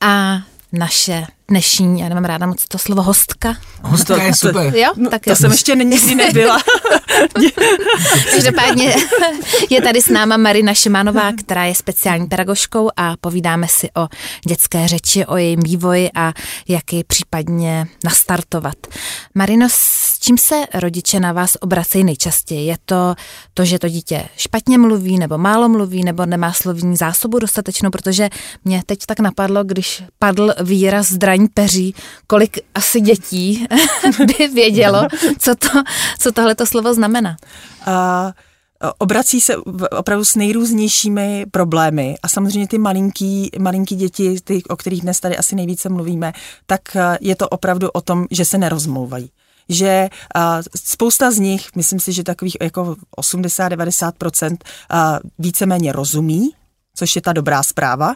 [0.00, 0.38] a
[0.72, 3.56] naše dnešní, já nemám ráda moc to slovo hostka.
[3.82, 4.76] Hostka je super.
[4.76, 5.36] Jo, tak to jo.
[5.36, 6.58] jsem ještě nikdy nebyla.
[8.34, 8.96] Každopádně
[9.70, 14.08] je tady s náma Marina Šimanová, která je speciální pedagožkou a povídáme si o
[14.48, 16.32] dětské řeči, o jejím vývoji a
[16.68, 18.76] jak ji případně nastartovat.
[19.34, 22.66] Marino, s čím se rodiče na vás obracejí nejčastěji?
[22.66, 23.14] Je to
[23.54, 28.28] to, že to dítě špatně mluví, nebo málo mluví, nebo nemá slovní zásobu dostatečnou, protože
[28.64, 31.94] mě teď tak napadlo, když padl výraz zdraní peří,
[32.26, 33.66] kolik asi dětí
[34.26, 35.68] by vědělo, co, to,
[36.18, 37.36] co tohleto slovo znamená.
[37.86, 38.32] A
[38.98, 39.56] obrací se
[39.98, 45.36] opravdu s nejrůznějšími problémy a samozřejmě ty malinký, malinký děti, ty, o kterých dnes tady
[45.36, 46.32] asi nejvíce mluvíme,
[46.66, 46.80] tak
[47.20, 49.30] je to opravdu o tom, že se nerozmlouvají
[49.68, 50.08] že
[50.76, 54.58] spousta z nich, myslím si, že takových jako 80-90% uh,
[55.38, 56.50] víceméně rozumí,
[56.98, 58.14] což je ta dobrá zpráva,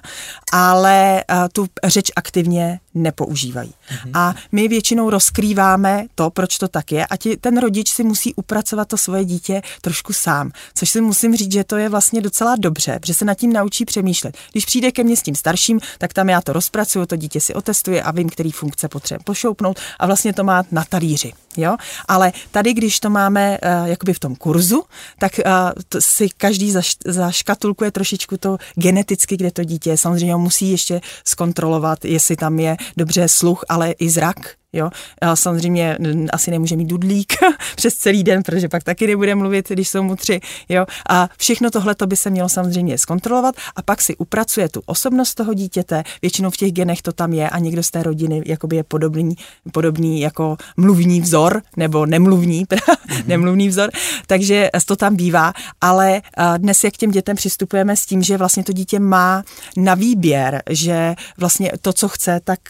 [0.53, 3.71] ale uh, tu řeč aktivně nepoužívají.
[3.71, 4.11] Mm-hmm.
[4.15, 8.35] A my většinou rozkrýváme to, proč to tak je a ti, ten rodič si musí
[8.35, 12.57] upracovat to svoje dítě trošku sám, což si musím říct, že to je vlastně docela
[12.59, 14.37] dobře, že se nad tím naučí přemýšlet.
[14.53, 17.55] Když přijde ke mně s tím starším, tak tam já to rozpracuju, to dítě si
[17.55, 21.33] otestuje a vím, který funkce potřebuje pošoupnout a vlastně to má na talíři.
[21.57, 21.77] Jo?
[22.09, 24.83] Ale tady, když to máme uh, jakoby v tom kurzu,
[25.19, 25.53] tak uh,
[25.89, 29.97] to si každý zaš, zaškatulkuje trošičku to geneticky, kde to dítě je.
[29.97, 34.91] Samozřejmě musí ještě zkontrolovat, jestli tam je dobře sluch, ale i zrak, Jo?
[35.21, 35.97] A samozřejmě
[36.33, 37.33] asi nemůže mít dudlík
[37.77, 40.41] přes celý den, protože pak taky nebude mluvit, když jsou mu tři.
[40.69, 40.87] Jo?
[41.09, 45.35] A všechno tohle to by se mělo samozřejmě zkontrolovat a pak si upracuje tu osobnost
[45.35, 46.03] toho dítěte.
[46.23, 49.35] Většinou v těch genech to tam je a někdo z té rodiny jakoby je podobný,
[49.73, 53.27] podobný jako mluvní vzor nebo nemluvní, mm-hmm.
[53.27, 53.91] nemluvný vzor.
[54.27, 56.23] Takže to tam bývá, ale
[56.57, 59.43] dnes jak k těm dětem přistupujeme s tím, že vlastně to dítě má
[59.77, 62.61] na výběr, že vlastně to, co chce, tak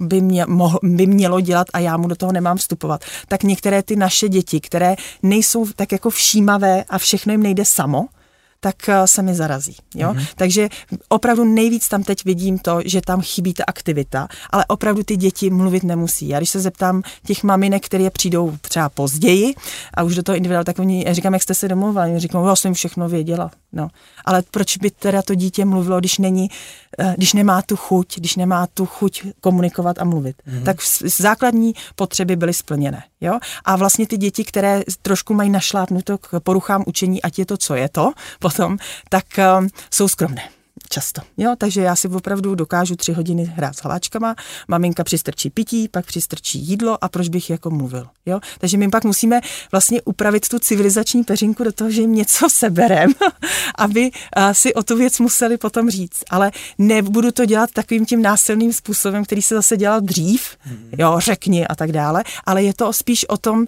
[0.00, 3.82] by, mě, mohl, by mělo dělat a já mu do toho nemám vstupovat, tak některé
[3.82, 8.06] ty naše děti, které nejsou tak jako všímavé a všechno jim nejde samo,
[8.60, 9.76] tak eh, se mi zarazí.
[9.94, 10.12] Jo?
[10.12, 10.26] Mm-hmm.
[10.36, 10.68] Takže
[11.08, 15.50] opravdu nejvíc tam teď vidím to, že tam chybí ta aktivita, ale opravdu ty děti
[15.50, 16.28] mluvit nemusí.
[16.28, 19.54] Já když se zeptám těch maminek, které přijdou třeba později
[19.94, 22.56] a už do toho individuál, tak oni, říkám, jak jste se domluvili, oni říkají, já
[22.56, 23.50] jsem všechno věděla.
[23.72, 23.88] No.
[24.24, 26.50] Ale proč by teda to dítě mluvilo, když není,
[26.98, 30.36] eh, když nemá tu chuť, když nemá tu chuť komunikovat a mluvit.
[30.48, 30.64] Mm-hmm.
[30.64, 33.02] Tak základní potřeby byly splněné.
[33.20, 33.38] Jo?
[33.64, 37.74] A vlastně ty děti, které trošku mají našlápnuto k poruchám učení, ať je to, co
[37.74, 38.12] je to,
[38.50, 39.24] potom, tak
[39.58, 40.42] um, jsou skromné
[40.88, 41.22] často.
[41.36, 44.34] Jo, takže já si opravdu dokážu tři hodiny hrát s hlaváčkama,
[44.68, 48.06] maminka přistrčí pití, pak přistrčí jídlo a proč bych jako mluvil.
[48.26, 48.40] Jo?
[48.58, 49.40] Takže my pak musíme
[49.72, 53.10] vlastně upravit tu civilizační peřinku do toho, že jim něco seberem,
[53.74, 54.10] aby
[54.52, 56.24] si o tu věc museli potom říct.
[56.30, 60.90] Ale nebudu to dělat takovým tím násilným způsobem, který se zase dělal dřív, mhm.
[60.98, 63.66] jo, řekni a tak dále, ale je to spíš o tom,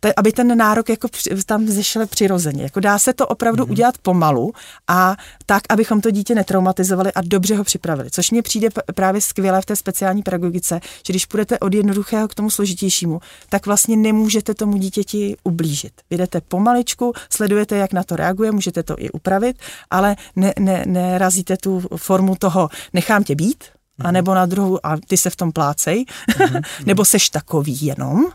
[0.00, 1.08] te, aby ten nárok jako
[1.46, 2.62] tam zešel přirozeně.
[2.62, 3.70] Jako dá se to opravdu mm-hmm.
[3.70, 4.52] udělat pomalu
[4.88, 8.10] a tak, abychom to dítě netraumatizovali a dobře ho připravili.
[8.10, 12.34] Což mně přijde právě skvělé v té speciální pedagogice, že když půjdete od jednoduchého k
[12.34, 15.92] tomu složitějšímu, tak vlastně nemůžete tomu dítěti ublížit.
[16.10, 19.56] Jdete pomaličku, sledujete, jak na to reaguje, můžete to i upravit,
[19.90, 23.64] ale ne, ne, nerazíte tu formu toho nechám tě být,
[23.98, 24.12] a mhm.
[24.12, 26.62] nebo na druhou, a ty se v tom plácej, mm-hmm.
[26.86, 28.26] nebo seš takový jenom,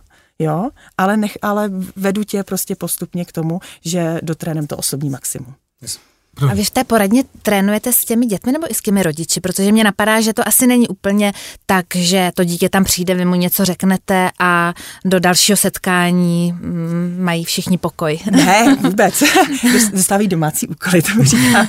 [0.43, 5.55] jo, ale, nech, ale vedu tě prostě postupně k tomu, že dotrénem to osobní maximum.
[5.81, 5.99] Yes.
[6.41, 9.39] A vy v té poradně trénujete s těmi dětmi nebo i s těmi rodiči?
[9.41, 11.33] Protože mě napadá, že to asi není úplně
[11.65, 14.73] tak, že to dítě tam přijde, vy mu něco řeknete a
[15.05, 18.19] do dalšího setkání mm, mají všichni pokoj.
[18.31, 19.23] Ne, vůbec.
[19.91, 21.67] Dostávají domácí úkoly, to říká.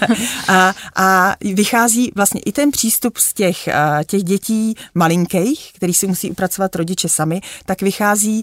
[0.49, 3.69] A, a vychází vlastně i ten přístup z těch,
[4.07, 8.43] těch dětí malinkých, který si musí upracovat rodiče sami, tak vychází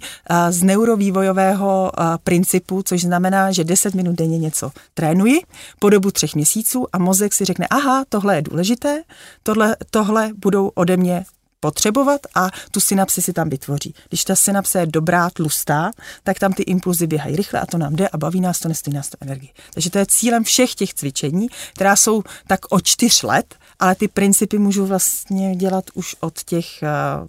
[0.49, 1.91] z neurovývojového
[2.23, 5.41] principu, což znamená, že 10 minut denně něco trénuji
[5.79, 9.03] po dobu třech měsíců a mozek si řekne, aha, tohle je důležité,
[9.43, 11.25] tohle, tohle budou ode mě
[11.61, 13.93] potřebovat a tu synapsi si tam vytvoří.
[14.09, 15.91] Když ta synapse je dobrá, tlustá,
[16.23, 18.95] tak tam ty impulzy běhají rychle a to nám jde a baví nás to, nestojí
[18.95, 19.49] nás to energii.
[19.73, 24.07] Takže to je cílem všech těch cvičení, která jsou tak o čtyř let, ale ty
[24.07, 26.65] principy můžu vlastně dělat už od těch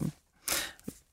[0.01, 0.09] uh,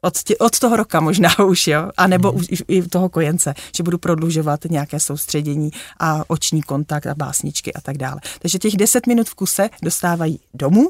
[0.02, 2.38] od, tě, od toho roka možná už, jo, a nebo mm.
[2.38, 7.82] už i toho kojence, že budu prodlužovat nějaké soustředění a oční kontakt a básničky a
[7.82, 8.22] tak dále.
[8.40, 10.90] Takže těch 10 minut v kuse dostávají domů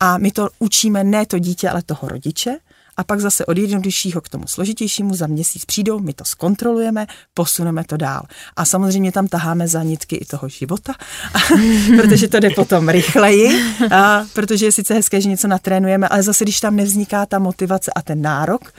[0.00, 2.58] a my to učíme ne to dítě, ale toho rodiče
[3.00, 7.84] a pak zase od jednoduššího k tomu složitějšímu za měsíc přijdou, my to zkontrolujeme, posuneme
[7.84, 8.22] to dál.
[8.56, 10.94] A samozřejmě tam taháme za nitky i toho života,
[11.96, 16.44] protože to jde potom rychleji, a protože je sice hezké, že něco natrénujeme, ale zase,
[16.44, 18.72] když tam nevzniká ta motivace a ten nárok,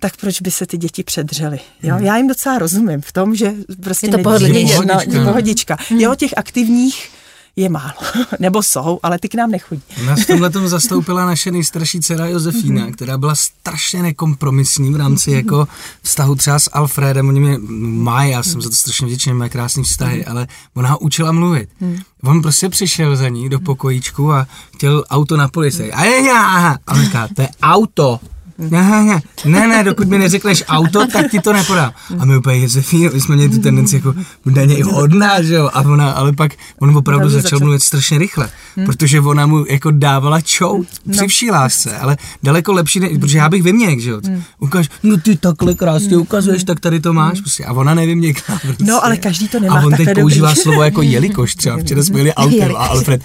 [0.00, 1.58] tak proč by se ty děti předřely?
[1.82, 1.94] Jo?
[1.94, 2.04] Hmm.
[2.04, 4.78] Já jim docela rozumím v tom, že prostě je to pohodlnější.
[4.86, 5.76] No, pohodička.
[5.88, 6.00] Hmm.
[6.00, 7.10] Jo, těch aktivních
[7.58, 7.92] je málo.
[8.40, 9.82] Nebo jsou, ale ty k nám nechodí.
[10.06, 12.92] Nás v tomhle tom zastoupila naše nejstarší dcera Josefína, mm-hmm.
[12.92, 15.36] která byla strašně nekompromisní v rámci mm-hmm.
[15.36, 15.68] jako
[16.02, 17.28] vztahu třeba s Alfredem.
[17.28, 17.58] Oni mě
[18.02, 20.30] mají, já jsem za to strašně vděčný, mají krásné vztahy, mm-hmm.
[20.30, 21.68] ale ona ho učila mluvit.
[21.82, 22.02] Mm-hmm.
[22.24, 25.92] On prostě přišel za ní do pokojíčku a chtěl auto na policii.
[25.92, 28.20] A je A on říká, to je auto.
[28.70, 31.92] ne, ne, ne, ne, dokud mi neřekneš auto, tak ti to nepodám.
[32.18, 34.14] A my úplně, Josefíno, my jsme měli tu tendenci jako
[34.46, 37.58] daně i hodná, že jo, a ona, ale pak on opravdu začal začal.
[37.58, 38.48] mluvit strašně rychle,
[38.86, 43.48] protože ona mu jako dávala čou při vší lásce, ale daleko lepší, ne, protože já
[43.48, 44.20] bych vyměk, že jo,
[44.58, 48.84] ukáž, no ty takhle krásně ukazuješ, tak tady to máš, prostě, a ona nevyměká, prostě.
[48.84, 50.62] No, ale každý to nemá A on teď používá dobrý.
[50.62, 52.86] slovo jako jelikož, třeba včera jsme jeli autem a.
[52.86, 53.22] Alfred,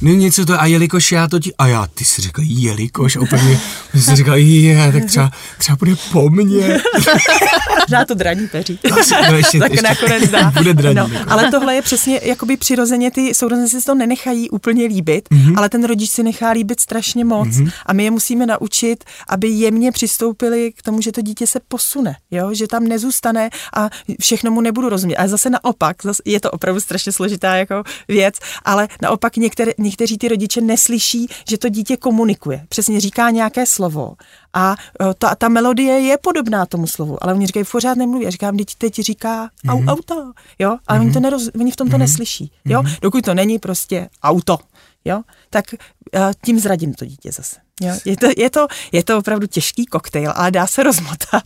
[0.00, 3.60] no něco to, a jelikož já to ti, a já, ty jsi řekl jelikož, úplně,
[3.92, 6.78] jsem si říkal, je, tak třeba, třeba bude po mně.
[7.88, 8.78] Možná to draní peří.
[9.00, 10.50] Asi, no, ještě, tak ještě nakonec dá.
[10.50, 10.94] Bude draní.
[10.96, 11.30] No, jako.
[11.32, 15.40] ale tohle je přesně jakoby přirozeně, ty sourozenci si to nenechají úplně líbit, Mhm.
[15.52, 15.58] mm-hmm.
[15.58, 17.72] ale ten rodič si nechá líbit strašně moc mm-hmm.
[17.86, 22.16] a my je musíme naučit, aby jemně přistoupili k tomu, že to dítě se posune,
[22.30, 22.54] jo?
[22.54, 25.16] že tam nezůstane a všechno mu nebudu rozumět.
[25.16, 30.18] A zase naopak, zase je to opravdu strašně složitá jako věc, ale naopak některé, někteří
[30.18, 32.64] ty rodiče neslyší, že to dítě komunikuje.
[32.68, 34.12] Přesně říká nějaké slovo
[34.54, 34.76] a
[35.10, 38.24] e, ta, ta melodie je podobná tomu slovu, ale oni říkají, pořád nemluví.
[38.24, 39.88] Já říkám, teď, teď říká au, Mhm.
[39.88, 42.92] auto, jo, ale oni, to neroz, oni v tom to neslyší, jo, Mhm.
[43.02, 44.58] dokud to není prostě auto,
[45.04, 45.22] jo,
[45.54, 47.56] tak uh, tím zradím to dítě zase.
[47.80, 47.94] Jo.
[48.04, 51.44] Je, to, je, to, je to opravdu těžký koktejl, ale dá se rozmotat.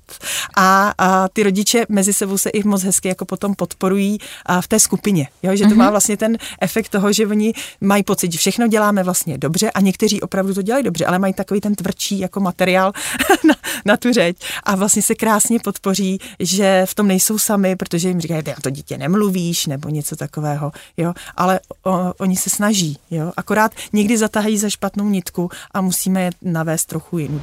[0.57, 4.69] A, a ty rodiče mezi sebou se i moc hezky jako potom podporují a v
[4.69, 5.29] té skupině.
[5.43, 5.57] Jo?
[5.57, 9.39] Že to má vlastně ten efekt toho, že oni mají pocit, že všechno děláme vlastně
[9.39, 12.93] dobře a někteří opravdu to dělají dobře, ale mají takový ten tvrdší jako materiál
[13.49, 18.09] na, na tu řeč a vlastně se krásně podpoří, že v tom nejsou sami, protože
[18.09, 22.99] jim říkají, na to dítě nemluvíš nebo něco takového, jo, ale o, oni se snaží,
[23.11, 27.41] jo, akorát někdy zatahají za špatnou nitku a musíme je navést trochu jinou.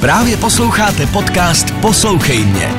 [0.00, 2.74] Právě posloucháte podcast Poslouchej mě.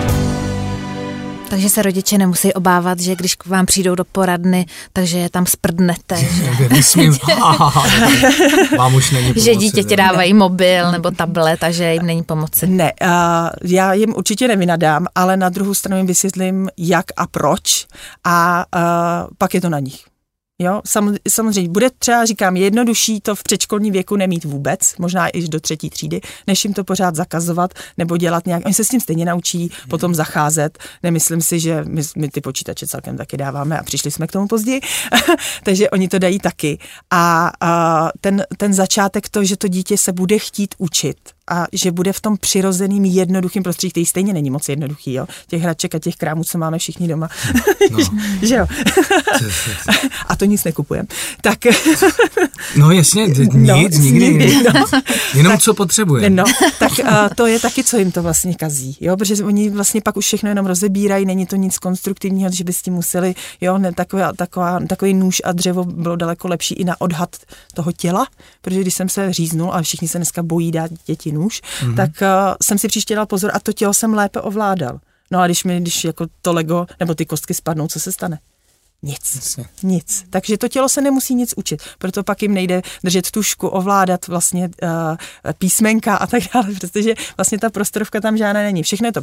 [1.49, 5.45] Takže se rodiče nemusí obávat, že když k vám přijdou do poradny, takže je tam
[5.45, 6.67] sprdnete, že,
[8.77, 9.95] vám už není že dítěti že?
[9.95, 12.67] dávají mobil nebo tablet a že jim není pomoci.
[12.67, 13.09] Ne, uh,
[13.63, 17.85] já jim určitě nevynadám, ale na druhou stranu jim vysvětlím, jak a proč
[18.23, 18.81] a uh,
[19.37, 20.08] pak je to na nich.
[20.61, 25.47] Jo, sam, samozřejmě bude třeba, říkám, jednodušší to v předškolním věku nemít vůbec, možná i
[25.47, 28.65] do třetí třídy, než jim to pořád zakazovat nebo dělat nějak.
[28.65, 30.77] Oni se s tím stejně naučí potom zacházet.
[31.03, 34.47] Nemyslím si, že my, my ty počítače celkem taky dáváme a přišli jsme k tomu
[34.47, 34.81] později,
[35.63, 36.79] takže oni to dají taky.
[37.09, 41.17] A, a ten, ten začátek to, že to dítě se bude chtít učit
[41.49, 45.25] a že bude v tom přirozeným jednoduchým prostředí, který stejně není moc jednoduchý, jo?
[45.47, 47.29] těch hraček a těch krámů, co máme všichni doma.
[47.91, 47.97] No.
[48.41, 48.65] že jo?
[50.27, 51.07] a to nic nekupujeme.
[51.41, 51.57] Tak
[52.75, 54.19] No jasně, No, nic, nikdy.
[54.19, 54.85] nikdy, no.
[55.33, 56.29] Jenom co potřebuje.
[56.29, 56.43] No,
[56.79, 60.17] tak uh, to je taky, co jim to vlastně kazí, jo, protože oni vlastně pak
[60.17, 63.93] už všechno jenom rozebírají, není to nic konstruktivního, že by s tím museli, jo, ne,
[63.93, 67.35] taková, taková, takový nůž a dřevo bylo daleko lepší i na odhad
[67.73, 68.27] toho těla,
[68.61, 71.95] protože když jsem se říznul a všichni se dneska bojí dát děti nůž, mm-hmm.
[71.95, 74.99] tak uh, jsem si příště dal pozor a to tělo jsem lépe ovládal.
[75.31, 78.39] No a když mi, když jako to Lego nebo ty kostky spadnou, co se stane?
[79.01, 79.35] Nic.
[79.35, 79.65] Jasně.
[79.83, 80.25] Nic.
[80.29, 81.81] Takže to tělo se nemusí nic učit.
[81.97, 84.89] Proto pak jim nejde držet tušku, ovládat vlastně uh,
[85.57, 88.83] písmenka a tak dále, protože vlastně ta prostorovka tam žádná není.
[88.83, 89.21] Všechno je to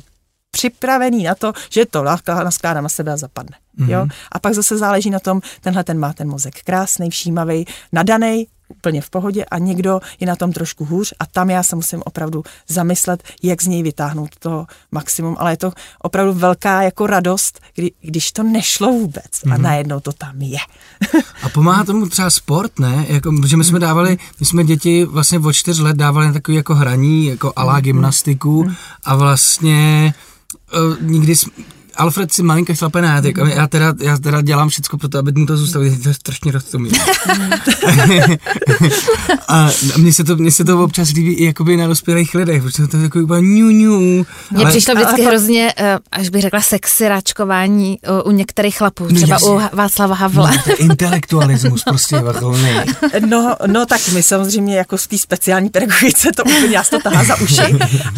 [0.51, 3.57] připravený na to, že to naskládá na sebe a zapadne.
[3.79, 3.91] Mm-hmm.
[3.91, 4.07] Jo?
[4.33, 9.01] A pak zase záleží na tom, tenhle ten má ten mozek krásný, všímavý, nadaný, úplně
[9.01, 12.43] v pohodě a někdo je na tom trošku hůř a tam já se musím opravdu
[12.69, 17.93] zamyslet, jak z něj vytáhnout to maximum, ale je to opravdu velká jako radost, kdy,
[18.01, 19.55] když to nešlo vůbec mm-hmm.
[19.55, 20.59] a najednou to tam je.
[21.43, 23.07] A pomáhá tomu třeba sport, ne?
[23.09, 26.57] Jako, protože my jsme dávali, my jsme děti vlastně od čtyř let dávali na takový
[26.57, 28.71] jako hraní, jako alá gymnastiku
[29.05, 30.15] a vlastně
[30.79, 31.35] uh, nikdy
[31.97, 35.19] Alfred si malinko šlape na jazyk a já teda, já teda dělám všechno pro to,
[35.19, 36.91] aby mu to zůstalo, to je strašně rozumí.
[39.49, 42.87] a mně se, to, mně se to občas líbí i jakoby na dospělých lidech, protože
[42.87, 44.27] to je takový úplně ňu, ňu.
[44.51, 48.79] Mně Ale- přišlo vždycky ale- hrozně, eh, až bych řekla, sexy račkování eh, u některých
[48.79, 49.49] chlapů, No třeba jasně.
[49.51, 50.51] u Václava Havla.
[50.51, 52.71] No, to je intelektualismus prostě vrcholný.
[53.27, 57.25] No, no tak my samozřejmě jako v té speciální pedagogice to úplně nás to tahá
[57.25, 57.63] za uši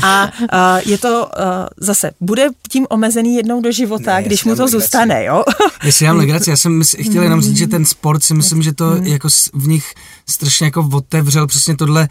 [0.03, 4.57] a a je to a, zase, bude tím omezený jednou do života, Ne, když mu
[4.57, 4.73] to legraci.
[4.85, 5.45] zůstane, jo?
[5.85, 8.97] Já si legraci, já jsem chtěl jenom říct, že ten sport si myslím, že to
[9.03, 9.93] jako s- v nich
[10.29, 12.09] strašně jako otevřel přesně tohle,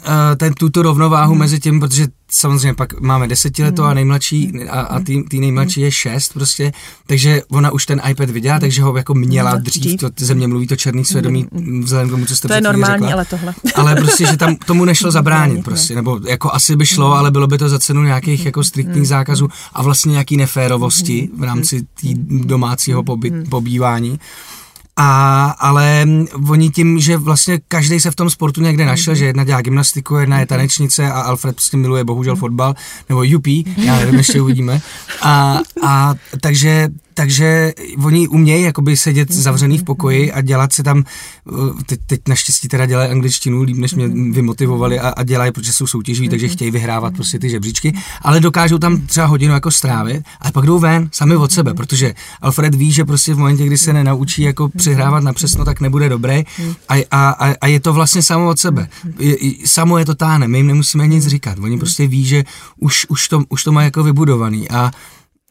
[0.00, 5.00] uh, ten, tuto rovnováhu mezi tím, protože samozřejmě pak máme desetiletou a nejmladší a, a
[5.00, 6.72] tý, tý nejmladší je šest prostě,
[7.06, 10.48] takže ona už ten iPad viděla, takže ho jako měla No, dřív, to ze mě
[10.48, 11.46] mluví to černý svědomí,
[11.82, 13.12] vzhledem k tomu, co jste To je normální, řekla.
[13.12, 13.54] ale tohle.
[13.74, 15.62] ale prostě, že tam tomu nešlo zabránit Ne.
[15.62, 19.08] prostě, nebo jako asi by šlo, ale bylo by to za cenu nějakých jako striktních
[19.08, 24.18] zákazů a vlastně nějaký neférovosti v rámci tý domácího poby, pobývání.
[24.98, 26.06] A, ale
[26.48, 30.16] oni tím, že vlastně každý se v tom sportu někde našel, že jedna dělá gymnastiku,
[30.16, 32.74] jedna je tanečnice a Alfred prostě miluje bohužel fotbal,
[33.08, 34.80] nebo UP, já nevím, ještě uvidíme.
[35.22, 37.72] A, a takže takže
[38.04, 41.04] oni umějí jakoby sedět zavřený v pokoji a dělat se tam,
[41.44, 45.72] uh, teď, teď naštěstí teda dělají angličtinu líp, než mě vymotivovali a, a dělají, protože
[45.72, 50.22] jsou soutěživí, takže chtějí vyhrávat prostě ty žebříčky, ale dokážou tam třeba hodinu jako strávit
[50.40, 53.78] a pak jdou ven sami od sebe, protože Alfred ví, že prostě v momentě, kdy
[53.78, 56.44] se nenaučí jako přihrávat na přesno, tak nebude dobrý
[56.88, 58.88] a, a, a, a je to vlastně samo od sebe.
[59.18, 62.44] Je, samo je to táhne, my jim nemusíme nic říkat, oni prostě ví, že
[62.78, 64.90] už, už, to, už to má jako vybudovaný a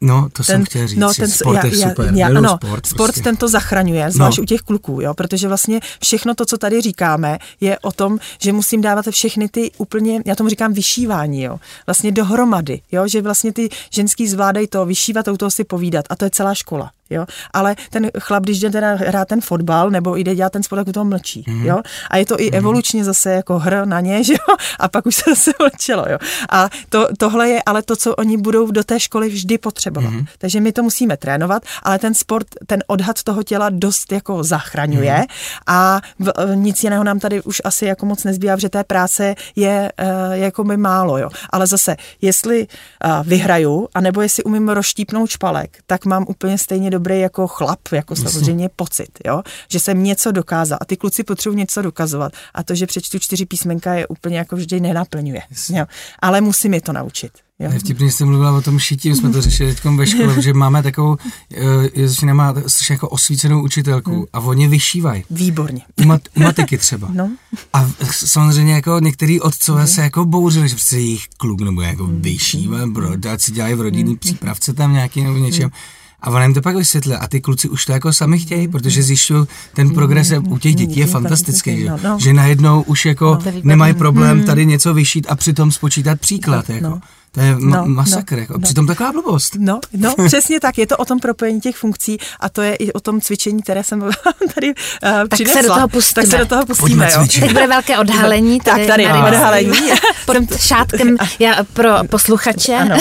[0.00, 0.98] No, to ten, jsem chtěl říct.
[0.98, 2.12] No, ten, sport já, je super.
[2.14, 3.22] Já, ano, sport, sport prostě.
[3.22, 4.42] ten to zachraňuje, zvlášť no.
[4.42, 8.52] u těch kluků, jo, protože vlastně všechno to, co tady říkáme, je o tom, že
[8.52, 13.52] musím dávat všechny ty úplně, já tomu říkám vyšívání, jo, vlastně dohromady, jo, že vlastně
[13.52, 16.90] ty ženský zvládají to vyšívat, u toho si povídat a to je celá škola.
[17.10, 17.26] Jo?
[17.52, 20.88] Ale ten chlap, když jde teda hrát ten fotbal nebo jde dělat ten sport, tak
[20.88, 21.42] u toho mlčí.
[21.42, 21.64] Mm-hmm.
[21.64, 21.78] Jo?
[22.10, 22.54] A je to i mhm.
[22.54, 24.56] evolučně zase jako hr na ně, že jo?
[24.80, 26.04] A pak už se zase mlčelo.
[26.10, 26.18] Jo?
[26.50, 30.10] A to, tohle je ale to, co oni budou do té školy vždy potřebovat.
[30.10, 30.26] Mm-hmm.
[30.38, 35.12] Takže my to musíme trénovat, ale ten sport, ten odhad toho těla dost jako zachraňuje
[35.12, 35.62] mm-hmm.
[35.66, 39.92] a v, nic jiného nám tady už asi jako moc nezbývá, že té práce je
[40.02, 41.18] uh, jako by málo.
[41.18, 41.30] Jo?
[41.50, 47.20] Ale zase, jestli uh, vyhraju, anebo jestli umím rozštípnout špalek, tak mám úplně stejně dobrý
[47.20, 49.42] jako chlap, jako samozřejmě pocit, jo?
[49.70, 53.46] že jsem něco dokázal a ty kluci potřebují něco dokazovat a to, že přečtu čtyři
[53.46, 55.42] písmenka je úplně jako vždy nenaplňuje.
[55.68, 55.84] Jo?
[56.22, 57.32] Ale musím je to naučit.
[57.58, 57.70] Jo.
[57.78, 61.16] Vtipně jste mluvila o tom šití, jsme to řešili teď ve škole, že máme takovou,
[61.54, 61.62] eh,
[61.94, 64.24] Josefina má strašně jako osvícenou učitelku hmm.
[64.32, 65.24] a oni vyšívají.
[65.30, 65.80] Výborně.
[65.96, 67.08] U, mat, u matiky třeba.
[67.12, 67.30] No.
[67.72, 69.88] A samozřejmě jako některý otcové hmm.
[69.88, 72.22] se jako bouřili, že prostě jejich kluk nebo jako hmm.
[72.22, 74.18] vyšívá, bro, si dělají v rodinný hmm.
[74.18, 75.62] přípravce tam nějaký nebo něčem.
[75.62, 78.68] Hmm a ona jim to pak vysvětlila a ty kluci už to jako sami chtějí,
[78.68, 82.18] protože zjišťují, ten progres u těch dětí je fantastický, že, no, no.
[82.20, 86.70] že najednou už jako no, nemají problém tady něco vyšít a přitom spočítat příklad.
[86.70, 87.00] Jako.
[87.36, 88.52] To je ma- no, masakr, no, jako.
[88.52, 88.58] no.
[88.58, 89.56] přitom taková blbost.
[89.58, 92.92] No, no, přesně tak, je to o tom propojení těch funkcí a to je i
[92.92, 94.00] o tom cvičení, které jsem
[94.54, 95.62] tady uh, tak přinesla.
[95.62, 96.22] se do toho pustíme.
[96.26, 97.26] Tak se do toho pustíme, jo.
[97.40, 98.60] Teď bude velké odhalení.
[98.60, 99.78] Tady, tak tady, tady odhalení.
[100.26, 102.96] Pod šátkem, já pro posluchače, ano.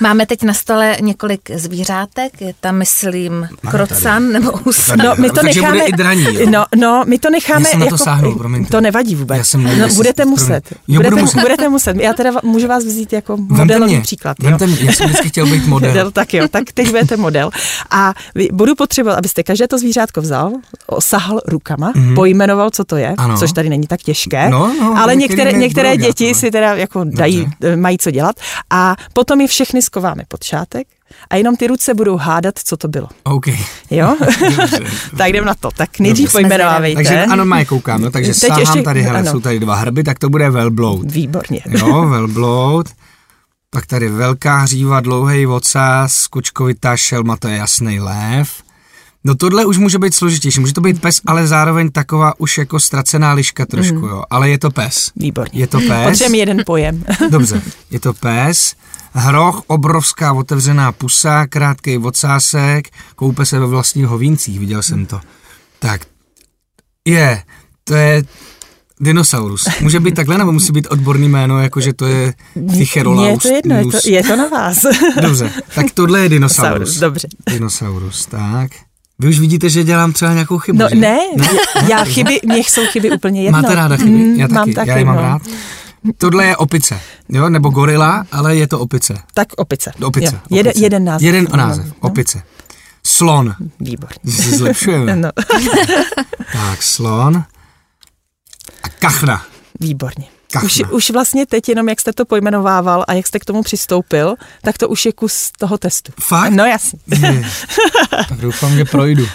[0.00, 4.96] máme teď na stole několik zvířátek, je tam, myslím, krocan nebo úsa.
[4.96, 8.66] No, my to necháme, i draní, no, no, my to necháme, já jako, to, sáhnul,
[8.70, 9.38] to nevadí vůbec.
[9.38, 10.62] Já jsem no, budete muset.
[10.88, 11.40] Jo, budete, muset.
[11.40, 11.96] budete muset.
[11.96, 14.36] Já teda můžu vás vzít jako modelový mě, příklad.
[14.42, 15.90] Vemte mě, já jsem vždycky chtěl být model.
[15.90, 16.10] model.
[16.10, 17.50] Tak jo, tak teď budete model.
[17.90, 18.14] A
[18.52, 20.52] budu potřebovat, abyste každé to zvířátko vzal,
[20.86, 22.14] osahal rukama, mm-hmm.
[22.14, 23.38] pojmenoval, co to je, ano.
[23.38, 27.44] což tady není tak těžké, no, no, ale některé, některé děti si teda jako dají,
[27.60, 27.76] Dobře.
[27.76, 28.36] mají co dělat
[28.70, 30.86] a potom je všechny skováme pod šátek,
[31.30, 33.08] a jenom ty ruce budou hádat, co to bylo.
[33.24, 33.46] OK.
[33.90, 34.16] Jo?
[34.56, 34.80] Dobře,
[35.16, 35.70] tak jdem na to.
[35.76, 36.96] Tak nejdřív pojmenovávejte.
[36.96, 39.30] Takže ano, má koukám, no, takže Teď ještě, tady, hele, ano.
[39.30, 41.10] jsou tady dva hrby, tak to bude velbloud.
[41.10, 41.60] Výborně.
[41.66, 42.86] Jo, velbloud.
[43.70, 48.62] Pak tady velká hříva, dlouhý ocas, kočkovitá šelma, to je jasný lév.
[49.24, 52.80] No tohle už může být složitější, může to být pes, ale zároveň taková už jako
[52.80, 54.04] ztracená liška trošku, mm.
[54.04, 54.22] jo.
[54.30, 55.12] Ale je to pes.
[55.16, 55.60] Výborně.
[55.60, 56.08] Je to pes.
[56.08, 57.04] Potřebujeme jeden pojem.
[57.30, 58.74] Dobře, je to pes.
[59.12, 65.20] Hroch, obrovská otevřená pusa, krátký ocásek, koupe se ve vlastních hovíncích, viděl jsem to.
[65.78, 66.00] Tak,
[67.04, 67.42] je,
[67.84, 68.24] to je
[69.00, 69.68] Dinosaurus.
[69.80, 72.34] Může být takhle, nebo musí být odborný jméno, jakože to je
[72.72, 73.44] Ticherolaus?
[73.44, 74.78] Je to jedno, je to, je to na vás.
[75.22, 76.98] Dobře, tak tohle je dinosaurus.
[76.98, 77.28] Dobře.
[77.50, 78.70] Dinosaurus, tak.
[79.18, 80.94] Vy už vidíte, že dělám třeba nějakou chybu, No že?
[80.94, 81.46] ne, ne?
[81.88, 83.62] já chyby, mě jsou chyby úplně jedno.
[83.62, 84.10] Máte ráda chyby?
[84.10, 85.22] Mm, já taky, mám taky, já je mám no.
[85.22, 85.42] rád.
[86.18, 89.14] Tohle je opice, jo, nebo gorila, ale je to opice.
[89.34, 89.92] Tak opice.
[90.02, 90.34] Opice.
[90.50, 90.56] Jo.
[90.56, 90.84] Jeden, opice.
[90.84, 91.26] jeden název.
[91.26, 91.92] Jeden název, no.
[92.00, 92.42] opice.
[93.02, 93.54] Slon.
[93.80, 94.16] Výborně.
[94.24, 95.16] Zlepšujeme.
[95.16, 95.30] no.
[96.52, 97.44] tak, slon.
[98.82, 99.46] A kachna.
[99.80, 100.35] Výborně.
[100.64, 104.34] Už, už vlastně teď jenom, jak jste to pojmenovával a jak jste k tomu přistoupil,
[104.62, 106.12] tak to už je kus toho testu.
[106.20, 106.52] Fakt?
[106.52, 106.98] No jasně.
[108.10, 109.26] tak doufám, že projdu.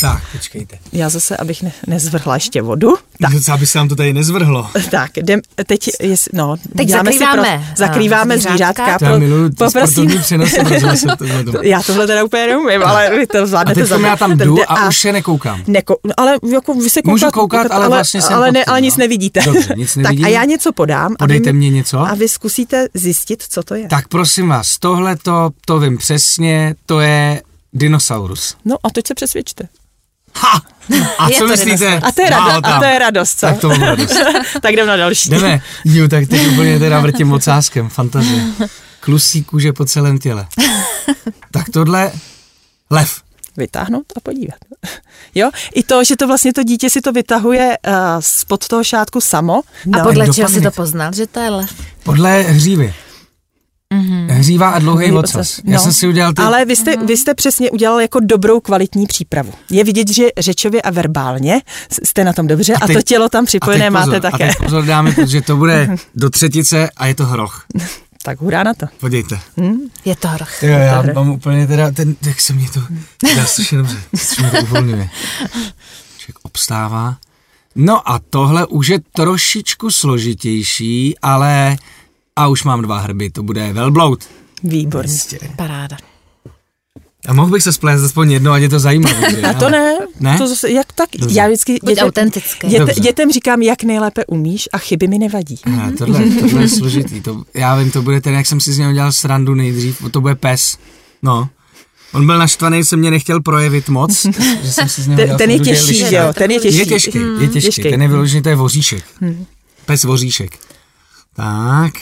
[0.00, 0.78] tak, počkejte.
[0.92, 2.96] Já zase, abych ne, nezvrhla ještě vodu.
[3.20, 3.32] Tak.
[3.52, 4.70] Aby se nám to tady nezvrhlo.
[4.90, 8.98] Tak, jdem, teď, jest, no, teď zakrýváme, pro, zakrýváme zvířátka.
[9.00, 10.10] Já miluji poprosím.
[11.62, 13.82] já tohle teda úplně neumím, ale vy to zvládnete.
[13.82, 15.62] A teď já tam jdu a, a už se nekoukám.
[15.66, 18.96] Neko, ale jako vy se koukat, Můžu koukat, ale, ale vlastně ale, ne, ale nic
[18.96, 19.40] nevidíte.
[19.44, 20.18] Dobře, nic nevidím.
[20.18, 21.16] Tak a já něco podám.
[21.18, 21.98] Podejte mě něco.
[21.98, 23.88] A vy zkusíte zjistit, co to je.
[23.88, 28.56] Tak prosím vás, tohle to, to vím přesně, to je dinosaurus.
[28.64, 29.68] No a teď se přesvědčte.
[30.34, 30.62] Ha!
[31.18, 31.98] A co myslíte?
[31.98, 33.46] A to je, rado, a to je radost, co?
[33.46, 34.16] Tak to mám radost.
[34.62, 35.30] tak jdem na další.
[35.30, 35.60] Jdeme.
[35.84, 37.88] Jo, tak teď úplně teda vrtím ocáskem.
[37.88, 38.44] Fantazie.
[39.00, 40.46] Klusí kůže po celém těle.
[41.50, 42.12] tak tohle
[42.90, 43.22] lev.
[43.56, 44.58] Vytáhnout a podívat.
[45.34, 49.20] Jo, i to, že to vlastně to dítě si to vytahuje uh, spod toho šátku
[49.20, 49.60] samo.
[49.92, 50.32] A podle No.
[50.34, 51.70] čeho si to poznal, že to je lev?
[52.02, 52.94] Podle hřívy.
[53.94, 54.28] Mhm.
[54.28, 55.34] Hříva a dlouhý ocas.
[55.34, 55.82] ocas, Já no.
[55.82, 56.42] jsem si udělal ty...
[56.42, 59.52] Ale vy jste, vy jste přesně udělal jako dobrou kvalitní přípravu.
[59.70, 61.62] Je vidět, že řečově a verbálně
[62.04, 64.30] jste na tom dobře a, teď- to tělo tam a teď připojené pozor, máte A
[64.30, 64.46] také.
[64.46, 67.64] teď pozor dáme, protože to bude do třetice a je to hroch.
[68.22, 68.86] Tak hurá na to.
[69.00, 69.40] Podívejte.
[70.04, 70.62] Je to hroch.
[70.62, 71.12] Jo, já Dobré.
[71.14, 72.80] mám úplně teda, ten, jak se mě to,
[73.36, 75.10] dá strašně dobře, strašně mě to uvolňuje.
[76.18, 77.16] Člověk obstává.
[77.74, 81.76] No a tohle už je trošičku složitější, ale
[82.36, 84.24] a už mám dva hrby, to bude velbloud.
[84.62, 85.18] Výborně.
[85.56, 85.96] Paráda.
[87.26, 89.30] A mohl bych se splést aspoň jedno, ať je to zajímavé.
[89.30, 89.42] že?
[89.42, 90.38] A to ne, Ne?
[90.38, 91.38] To zase, jak tak, Dobře.
[91.38, 92.68] já vždycky Buď autentický.
[92.68, 95.58] děte, dětem říkám, jak nejlépe umíš a chyby mi nevadí.
[95.66, 97.20] Ne, tohle, tohle je složitý.
[97.20, 100.20] To, já vím, to bude ten, jak jsem si z něho dělal srandu nejdřív, to
[100.20, 100.78] bude pes.
[101.22, 101.48] No.
[102.12, 104.26] On byl naštvaný, se mě nechtěl projevit moc,
[104.62, 106.78] že jsem si z něho Ten, ten je těžší, že jo, ten je těžší.
[106.78, 107.90] Je těžký, je těžký, těžký.
[107.90, 109.04] ten je vyložený, to je voříšek.
[109.86, 110.58] Pes voříšek.
[111.36, 111.92] Tak.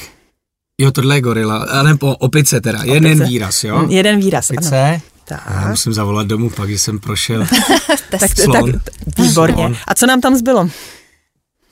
[0.80, 3.24] Jo, tohle je gorila, a nebo opice teda, jeden Opice.
[3.28, 3.86] výraz, jo?
[3.88, 4.58] Jeden výraz, ano.
[4.60, 5.00] Opice.
[5.24, 5.42] Tak.
[5.50, 7.46] Já musím zavolat domů pak, když jsem prošel.
[8.10, 8.72] Tak, tak, Slon.
[9.18, 9.54] výborně.
[9.56, 9.76] Slon.
[9.88, 10.68] A co nám tam zbylo?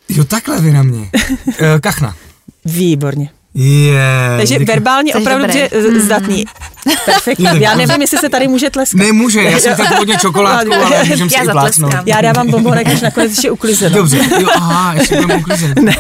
[0.08, 1.10] Jo, takhle vy na mě.
[1.58, 2.16] Eh, Kachna.
[2.64, 3.30] Výborně.
[3.54, 4.34] Je.
[4.36, 5.58] Takže verbálně Jsi opravdu dobrý.
[5.60, 6.44] že, z- zdatný.
[7.04, 7.46] Perfektní.
[7.60, 8.98] Já nevím, jestli se tady může tleskat.
[9.00, 11.82] Nemůže, já jsem chtěl původně čokoládku, ale můžem si Já i.
[12.06, 13.96] Já dávám bombonek, až nakonec ještě uklizeno.
[13.96, 15.78] Dobře, jo, aha, ještě budeme uklízet.
[15.82, 15.96] Ne.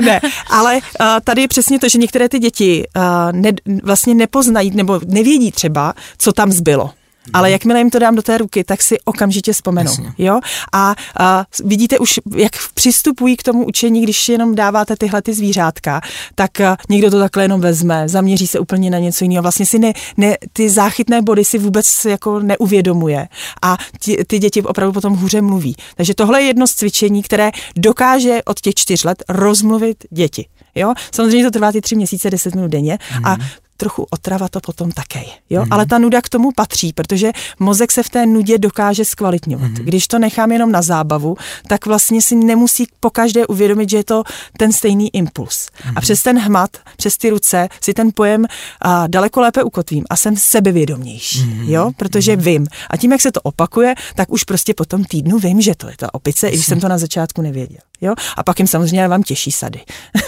[0.00, 0.20] ne,
[0.50, 3.50] ale uh, tady je přesně to, že některé ty děti uh, ne,
[3.82, 6.90] vlastně nepoznají nebo nevědí třeba, co tam zbylo.
[7.32, 9.90] Ale jakmile jim to dám do té ruky, tak si okamžitě vzpomenou.
[9.90, 10.12] Jasně.
[10.18, 10.40] Jo?
[10.72, 16.00] A, a vidíte už, jak přistupují k tomu učení, když jenom dáváte tyhle ty zvířátka,
[16.34, 19.42] tak a, někdo to takhle jenom vezme, zaměří se úplně na něco jiného.
[19.42, 23.28] Vlastně si ne, ne, ty záchytné body si vůbec jako neuvědomuje.
[23.62, 25.76] A ti, ty děti opravdu potom hůře mluví.
[25.96, 30.46] Takže tohle je jedno z cvičení, které dokáže od těch čtyř let rozmluvit děti.
[30.74, 30.94] Jo?
[31.12, 33.36] Samozřejmě to trvá ty tři měsíce, deset minut denně a
[33.78, 35.34] trochu otrava to potom také je.
[35.50, 35.64] Jo?
[35.70, 39.70] Ale ta nuda k tomu patří, protože mozek se v té nudě dokáže zkvalitňovat.
[39.70, 44.04] Když to nechám jenom na zábavu, tak vlastně si nemusí po každé uvědomit, že je
[44.04, 44.22] to
[44.58, 45.68] ten stejný impuls.
[45.96, 48.46] A přes ten hmat, přes ty ruce si ten pojem
[48.80, 51.38] a, daleko lépe ukotvím a jsem sebevědomější,
[51.72, 51.90] jo?
[51.96, 52.66] protože vím.
[52.90, 55.88] A tím, jak se to opakuje, tak už prostě po tom týdnu vím, že to
[55.88, 57.87] je ta opice, i když jsem to na začátku nevěděl.
[58.00, 58.14] Jo?
[58.36, 59.80] A pak jim samozřejmě vám těší sady.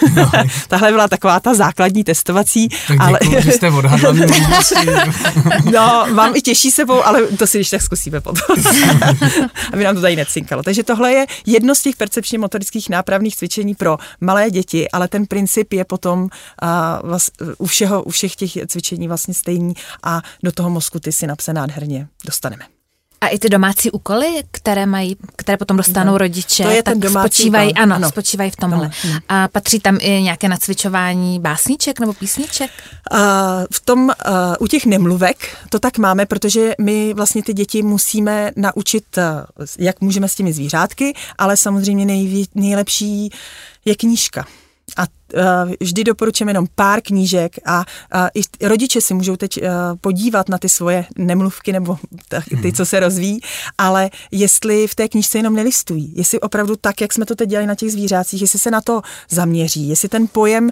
[0.67, 4.11] Tahle byla taková ta základní testovací, Tak ale děkuji, že jste odhadla.
[5.71, 8.55] No, mám i těžší sebou, ale to si když tak zkusíme potom.
[9.73, 10.63] Aby nám to tady necinkalo.
[10.63, 15.25] Takže tohle je jedno z těch percepčně motorických nápravných cvičení pro malé děti, ale ten
[15.25, 16.29] princip je potom
[16.61, 21.11] a, vlast, u, všeho, u všech těch cvičení vlastně stejný a do toho mozku ty
[21.11, 22.80] synapse nádherně dostaneme.
[23.21, 26.99] A i ty domácí úkoly, které mají, které potom dostanou No, rodiče, to je ten
[26.99, 28.09] tak domácí spočívají, úkol, ano, ano.
[28.09, 28.91] spočívají v tomhle.
[29.03, 29.17] Hm.
[29.29, 32.71] A patří tam i nějaké nacvičování básniček nebo písniček?
[33.11, 33.17] A
[33.73, 34.11] v tom, uh,
[34.59, 40.01] u těch nemluvek to tak máme, protože my vlastně ty děti musíme naučit, uh, jak
[40.01, 43.31] můžeme s těmi zvířátky, ale samozřejmě nejvě, nejlepší
[43.85, 44.45] je knížka.
[44.97, 45.07] A uh,
[45.79, 49.67] vždy doporučujeme jenom pár knížek a uh, i rodiče si můžou teď uh,
[50.01, 51.97] podívat na ty svoje nemluvky nebo
[52.61, 53.39] ty, co se rozvíjí,
[53.77, 57.67] ale jestli v té knížce jenom nelistují, jestli opravdu tak, jak jsme to teď dělali
[57.67, 60.69] na těch zvířácích, jestli se na to zaměří, jestli ten pojem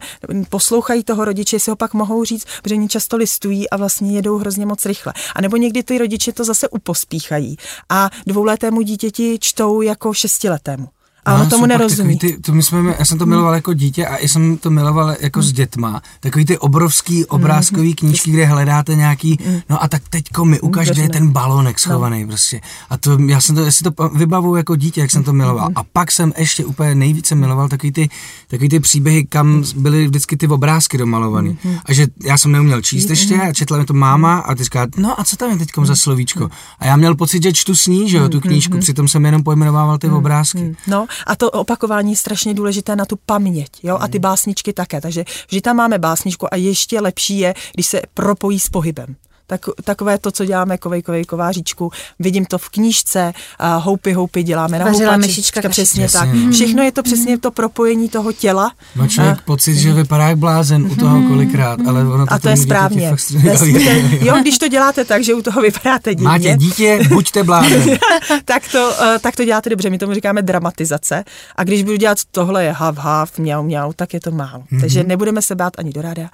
[0.50, 4.38] poslouchají toho rodiče, jestli ho pak mohou říct, protože oni často listují a vlastně jedou
[4.38, 5.14] hrozně moc rychle.
[5.36, 7.58] A nebo někdy ty rodiče to zase upospíchají
[7.90, 10.88] a dvouletému dítěti čtou jako šestiletému.
[11.30, 12.18] A ono No, tomu nerozumí.
[12.18, 15.16] Ty, to my jsme, já jsem to miloval jako dítě a i jsem to miloval
[15.20, 16.02] jako s dětma.
[16.20, 21.02] Takový ty obrovský obrázkový knížky, kde hledáte nějaký, no a tak teďko mi ukaž, kde
[21.02, 22.62] je ten balonek schovaný prostě.
[22.90, 25.70] A to, já jsem to, já si to vybavuju jako dítě, jak jsem to miloval.
[25.76, 28.10] A pak jsem ještě úplně nejvíce miloval takový ty,
[28.48, 31.58] takový ty příběhy, kam byly vždycky ty obrázky domalovaný.
[31.86, 34.88] A že já jsem neuměl číst ještě a četla mi to máma a ty říká,
[34.98, 36.50] no a co tam je teďkom za slovíčko?
[36.80, 39.44] A já měl pocit, že čtu s ní, že jo, tu knížku, přitom jsem jenom
[39.44, 40.76] pojmenovával ty obrázky.
[40.88, 45.02] No a to opakování je strašně důležité na tu paměť, jo, a ty básničky také.
[45.02, 49.16] Takže vždy tam máme básničku a ještě lepší je, když se propojí s pohybem.
[49.50, 54.44] Tak, takové to, co děláme kovej, kovej, kováříčku, vidím to v knížce, a houpy, houpy
[54.44, 56.20] děláme na Vařila houpači, myšička přesně kašičku.
[56.20, 56.28] tak.
[56.36, 56.52] Jasně.
[56.52, 58.72] Všechno je to přesně to propojení toho těla.
[58.96, 62.50] Má člověk pocit, že vypadá jak blázen u toho kolikrát, ale ono to A to
[62.50, 63.10] je správně.
[63.10, 64.20] fakt To je- střílí.
[64.28, 67.84] jo, když to děláte tak, že u toho vypadáte divně, Máte dítě, buďte blázen.
[68.46, 69.90] tak, to, eh, tak to děláte dobře.
[69.90, 71.24] My tomu říkáme dramatizace.
[71.56, 74.64] A když budu dělat tohle je hav, hav, mňau, mňau, tak je to málo.
[74.72, 74.80] Mm-hmm.
[74.82, 76.30] Takže nebudeme se bát ani do ráda.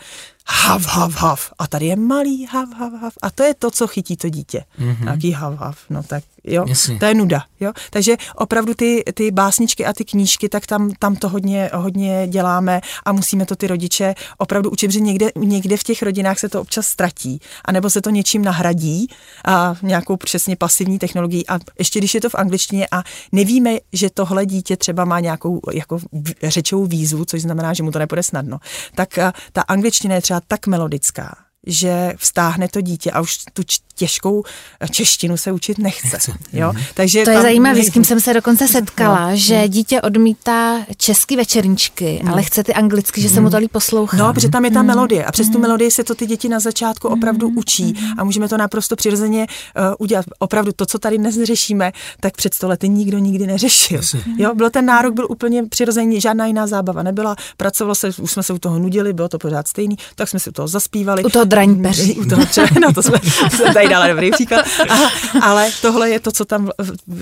[0.48, 1.54] Hav, hav, hav.
[1.60, 3.05] A tady je malý hav, hav, hav.
[3.06, 3.14] Hav.
[3.22, 4.64] A to je to, co chytí to dítě.
[4.80, 5.04] Mm-hmm.
[5.04, 5.78] Nějaký hav, hav.
[5.90, 7.00] No tak jo, Jasně.
[7.00, 7.44] to je nuda.
[7.60, 7.74] Jo?
[7.90, 12.82] Takže opravdu ty, ty básničky a ty knížky, tak tam, tam to hodně, hodně děláme
[13.06, 16.62] a musíme to ty rodiče opravdu učit, že někde, někde v těch rodinách se to
[16.62, 19.08] občas ztratí, anebo se to něčím nahradí
[19.46, 24.10] a nějakou přesně pasivní technologií a ještě když je to v angličtině a nevíme, že
[24.10, 26.00] tohle dítě třeba má nějakou jako
[26.44, 28.58] řečovou výzvu, což znamená, že mu to nepůjde snadno,
[28.96, 31.36] tak a, ta angličtina je třeba tak melodická,
[31.66, 33.64] že vstáhne to dítě a už tu
[33.96, 34.44] těžkou
[34.92, 36.18] češtinu se učit nechce.
[36.54, 36.72] Jo?
[36.74, 36.84] Mhm.
[36.94, 39.38] Takže to je zajímavé, s kým jsem se dokonce setkala, no.
[39.38, 42.32] že dítě odmítá český večerničky, no.
[42.32, 44.18] ale chce ty anglicky, že se mu to líp poslouchá.
[44.18, 44.88] No, protože tam je ta mm.
[44.88, 45.54] melodie a přes mm.
[45.54, 47.58] tu melodii se to ty děti na začátku opravdu mm.
[47.58, 50.26] učí a můžeme to naprosto přirozeně uh, udělat.
[50.40, 54.02] Opravdu to, co tady dnes řešíme, tak před sto lety nikdo nikdy neřešil.
[54.38, 58.44] Jo, byl ten nárok, byl úplně přirozený, žádná jiná zábava nebyla, pracovalo se, už jsme
[58.44, 61.24] se u toho nudili, bylo to pořád stejný, tak jsme si u toho zaspívali.
[61.24, 62.16] U toho draní peří.
[62.16, 63.18] U toho třeba, no to jsme,
[63.56, 64.66] jsme tady dala dobrý příklad.
[64.90, 64.96] A,
[65.42, 66.70] ale tohle je to, co tam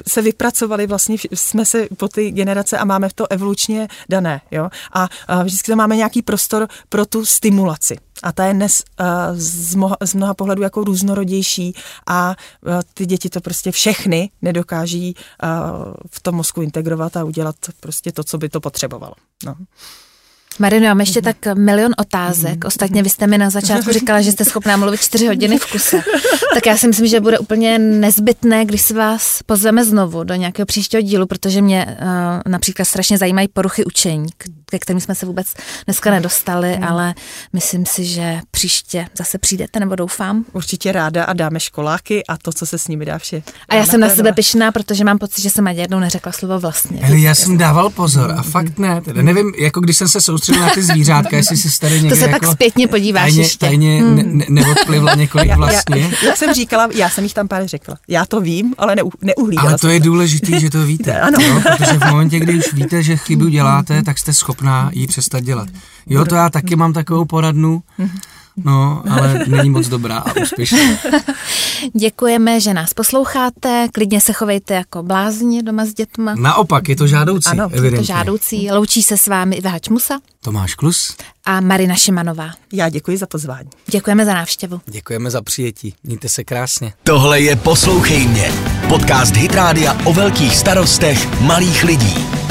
[0.08, 4.42] se vypracovali, vlastně jsme se po ty generace a máme to evolučně dané.
[4.52, 4.70] Jo?
[4.94, 7.98] A, a vždycky tam máme nějaký prostor pro tu stimulaci.
[8.24, 9.06] A ta je dnes uh,
[10.02, 11.76] z, mnoha pohledů jako různorodější
[12.08, 17.56] a uh, ty děti to prostě všechny nedokáží uh, v tom mozku integrovat a udělat
[17.80, 19.14] prostě to, co by to potřebovalo.
[19.46, 19.56] No.
[20.60, 22.66] Marino, mám ještě tak milion otázek.
[22.66, 26.04] Ostatně vy jste mi na začátku říkala, že jste schopná mluvit čtyři hodiny v kuse.
[26.54, 30.66] Tak já si myslím, že bude úplně nezbytné, když se vás pozveme znovu do nějakého
[30.66, 34.30] příštího dílu, protože mě uh, například strašně zajímají poruchy učení,
[34.74, 35.54] ke kterým jsme se vůbec
[35.86, 36.84] dneska nedostali, hmm.
[36.84, 37.14] ale
[37.54, 40.46] myslím si, že příště zase přijdete, nebo doufám.
[40.54, 43.44] Určitě ráda a dáme školáky a to, co se s nimi dá vše.
[43.70, 46.60] A já jsem na sebe pyšná, protože mám pocit, že jsem ani jednou neřekla slovo
[46.60, 47.02] vlastně.
[47.04, 49.02] Ale já jsem dával pozor a fakt ne.
[49.02, 52.16] Teda nevím, jako když jsem se soustředil na ty zvířátka, jestli si tady někde To
[52.16, 53.66] se jako pak zpětně podíváš tajně, ještě.
[53.66, 54.16] tajně hmm.
[54.16, 56.02] ne, ne, neodplivlo několik já, vlastně.
[56.02, 57.96] Já, jak jsem říkala, já jsem jich tam pár řekla.
[58.08, 61.20] Já to vím, ale ne, neuhlídala Ale to je důležité, že to víte.
[61.22, 61.38] ano.
[61.50, 65.40] No, protože v momentě, kdy už víte, že chybu děláte, tak jste schopná ji přestat
[65.40, 65.68] dělat.
[66.08, 67.84] Jo, to já taky mám takovou poradnu.
[68.58, 70.80] No, ale není moc dobrá a úspěšná.
[71.94, 73.88] Děkujeme, že nás posloucháte.
[73.94, 76.36] Klidně se chovejte jako blázni doma s dětma.
[76.36, 77.50] Naopak, je to žádoucí.
[77.50, 77.96] Ano, evidentně.
[77.96, 78.72] je to žádoucí.
[78.72, 80.20] Loučí se s vámi Iva Hačmusa.
[80.42, 81.16] Tomáš Klus.
[81.46, 82.50] A Marina Šimanová.
[82.74, 83.70] Já děkuji za pozvání.
[83.88, 84.82] Děkujeme za návštěvu.
[84.86, 85.96] Děkujeme za přijetí.
[86.04, 86.94] Mějte se krásně.
[87.04, 88.52] Tohle je Poslouchej mě.
[88.88, 92.43] Podcast Hitrádia o velkých starostech malých lidí.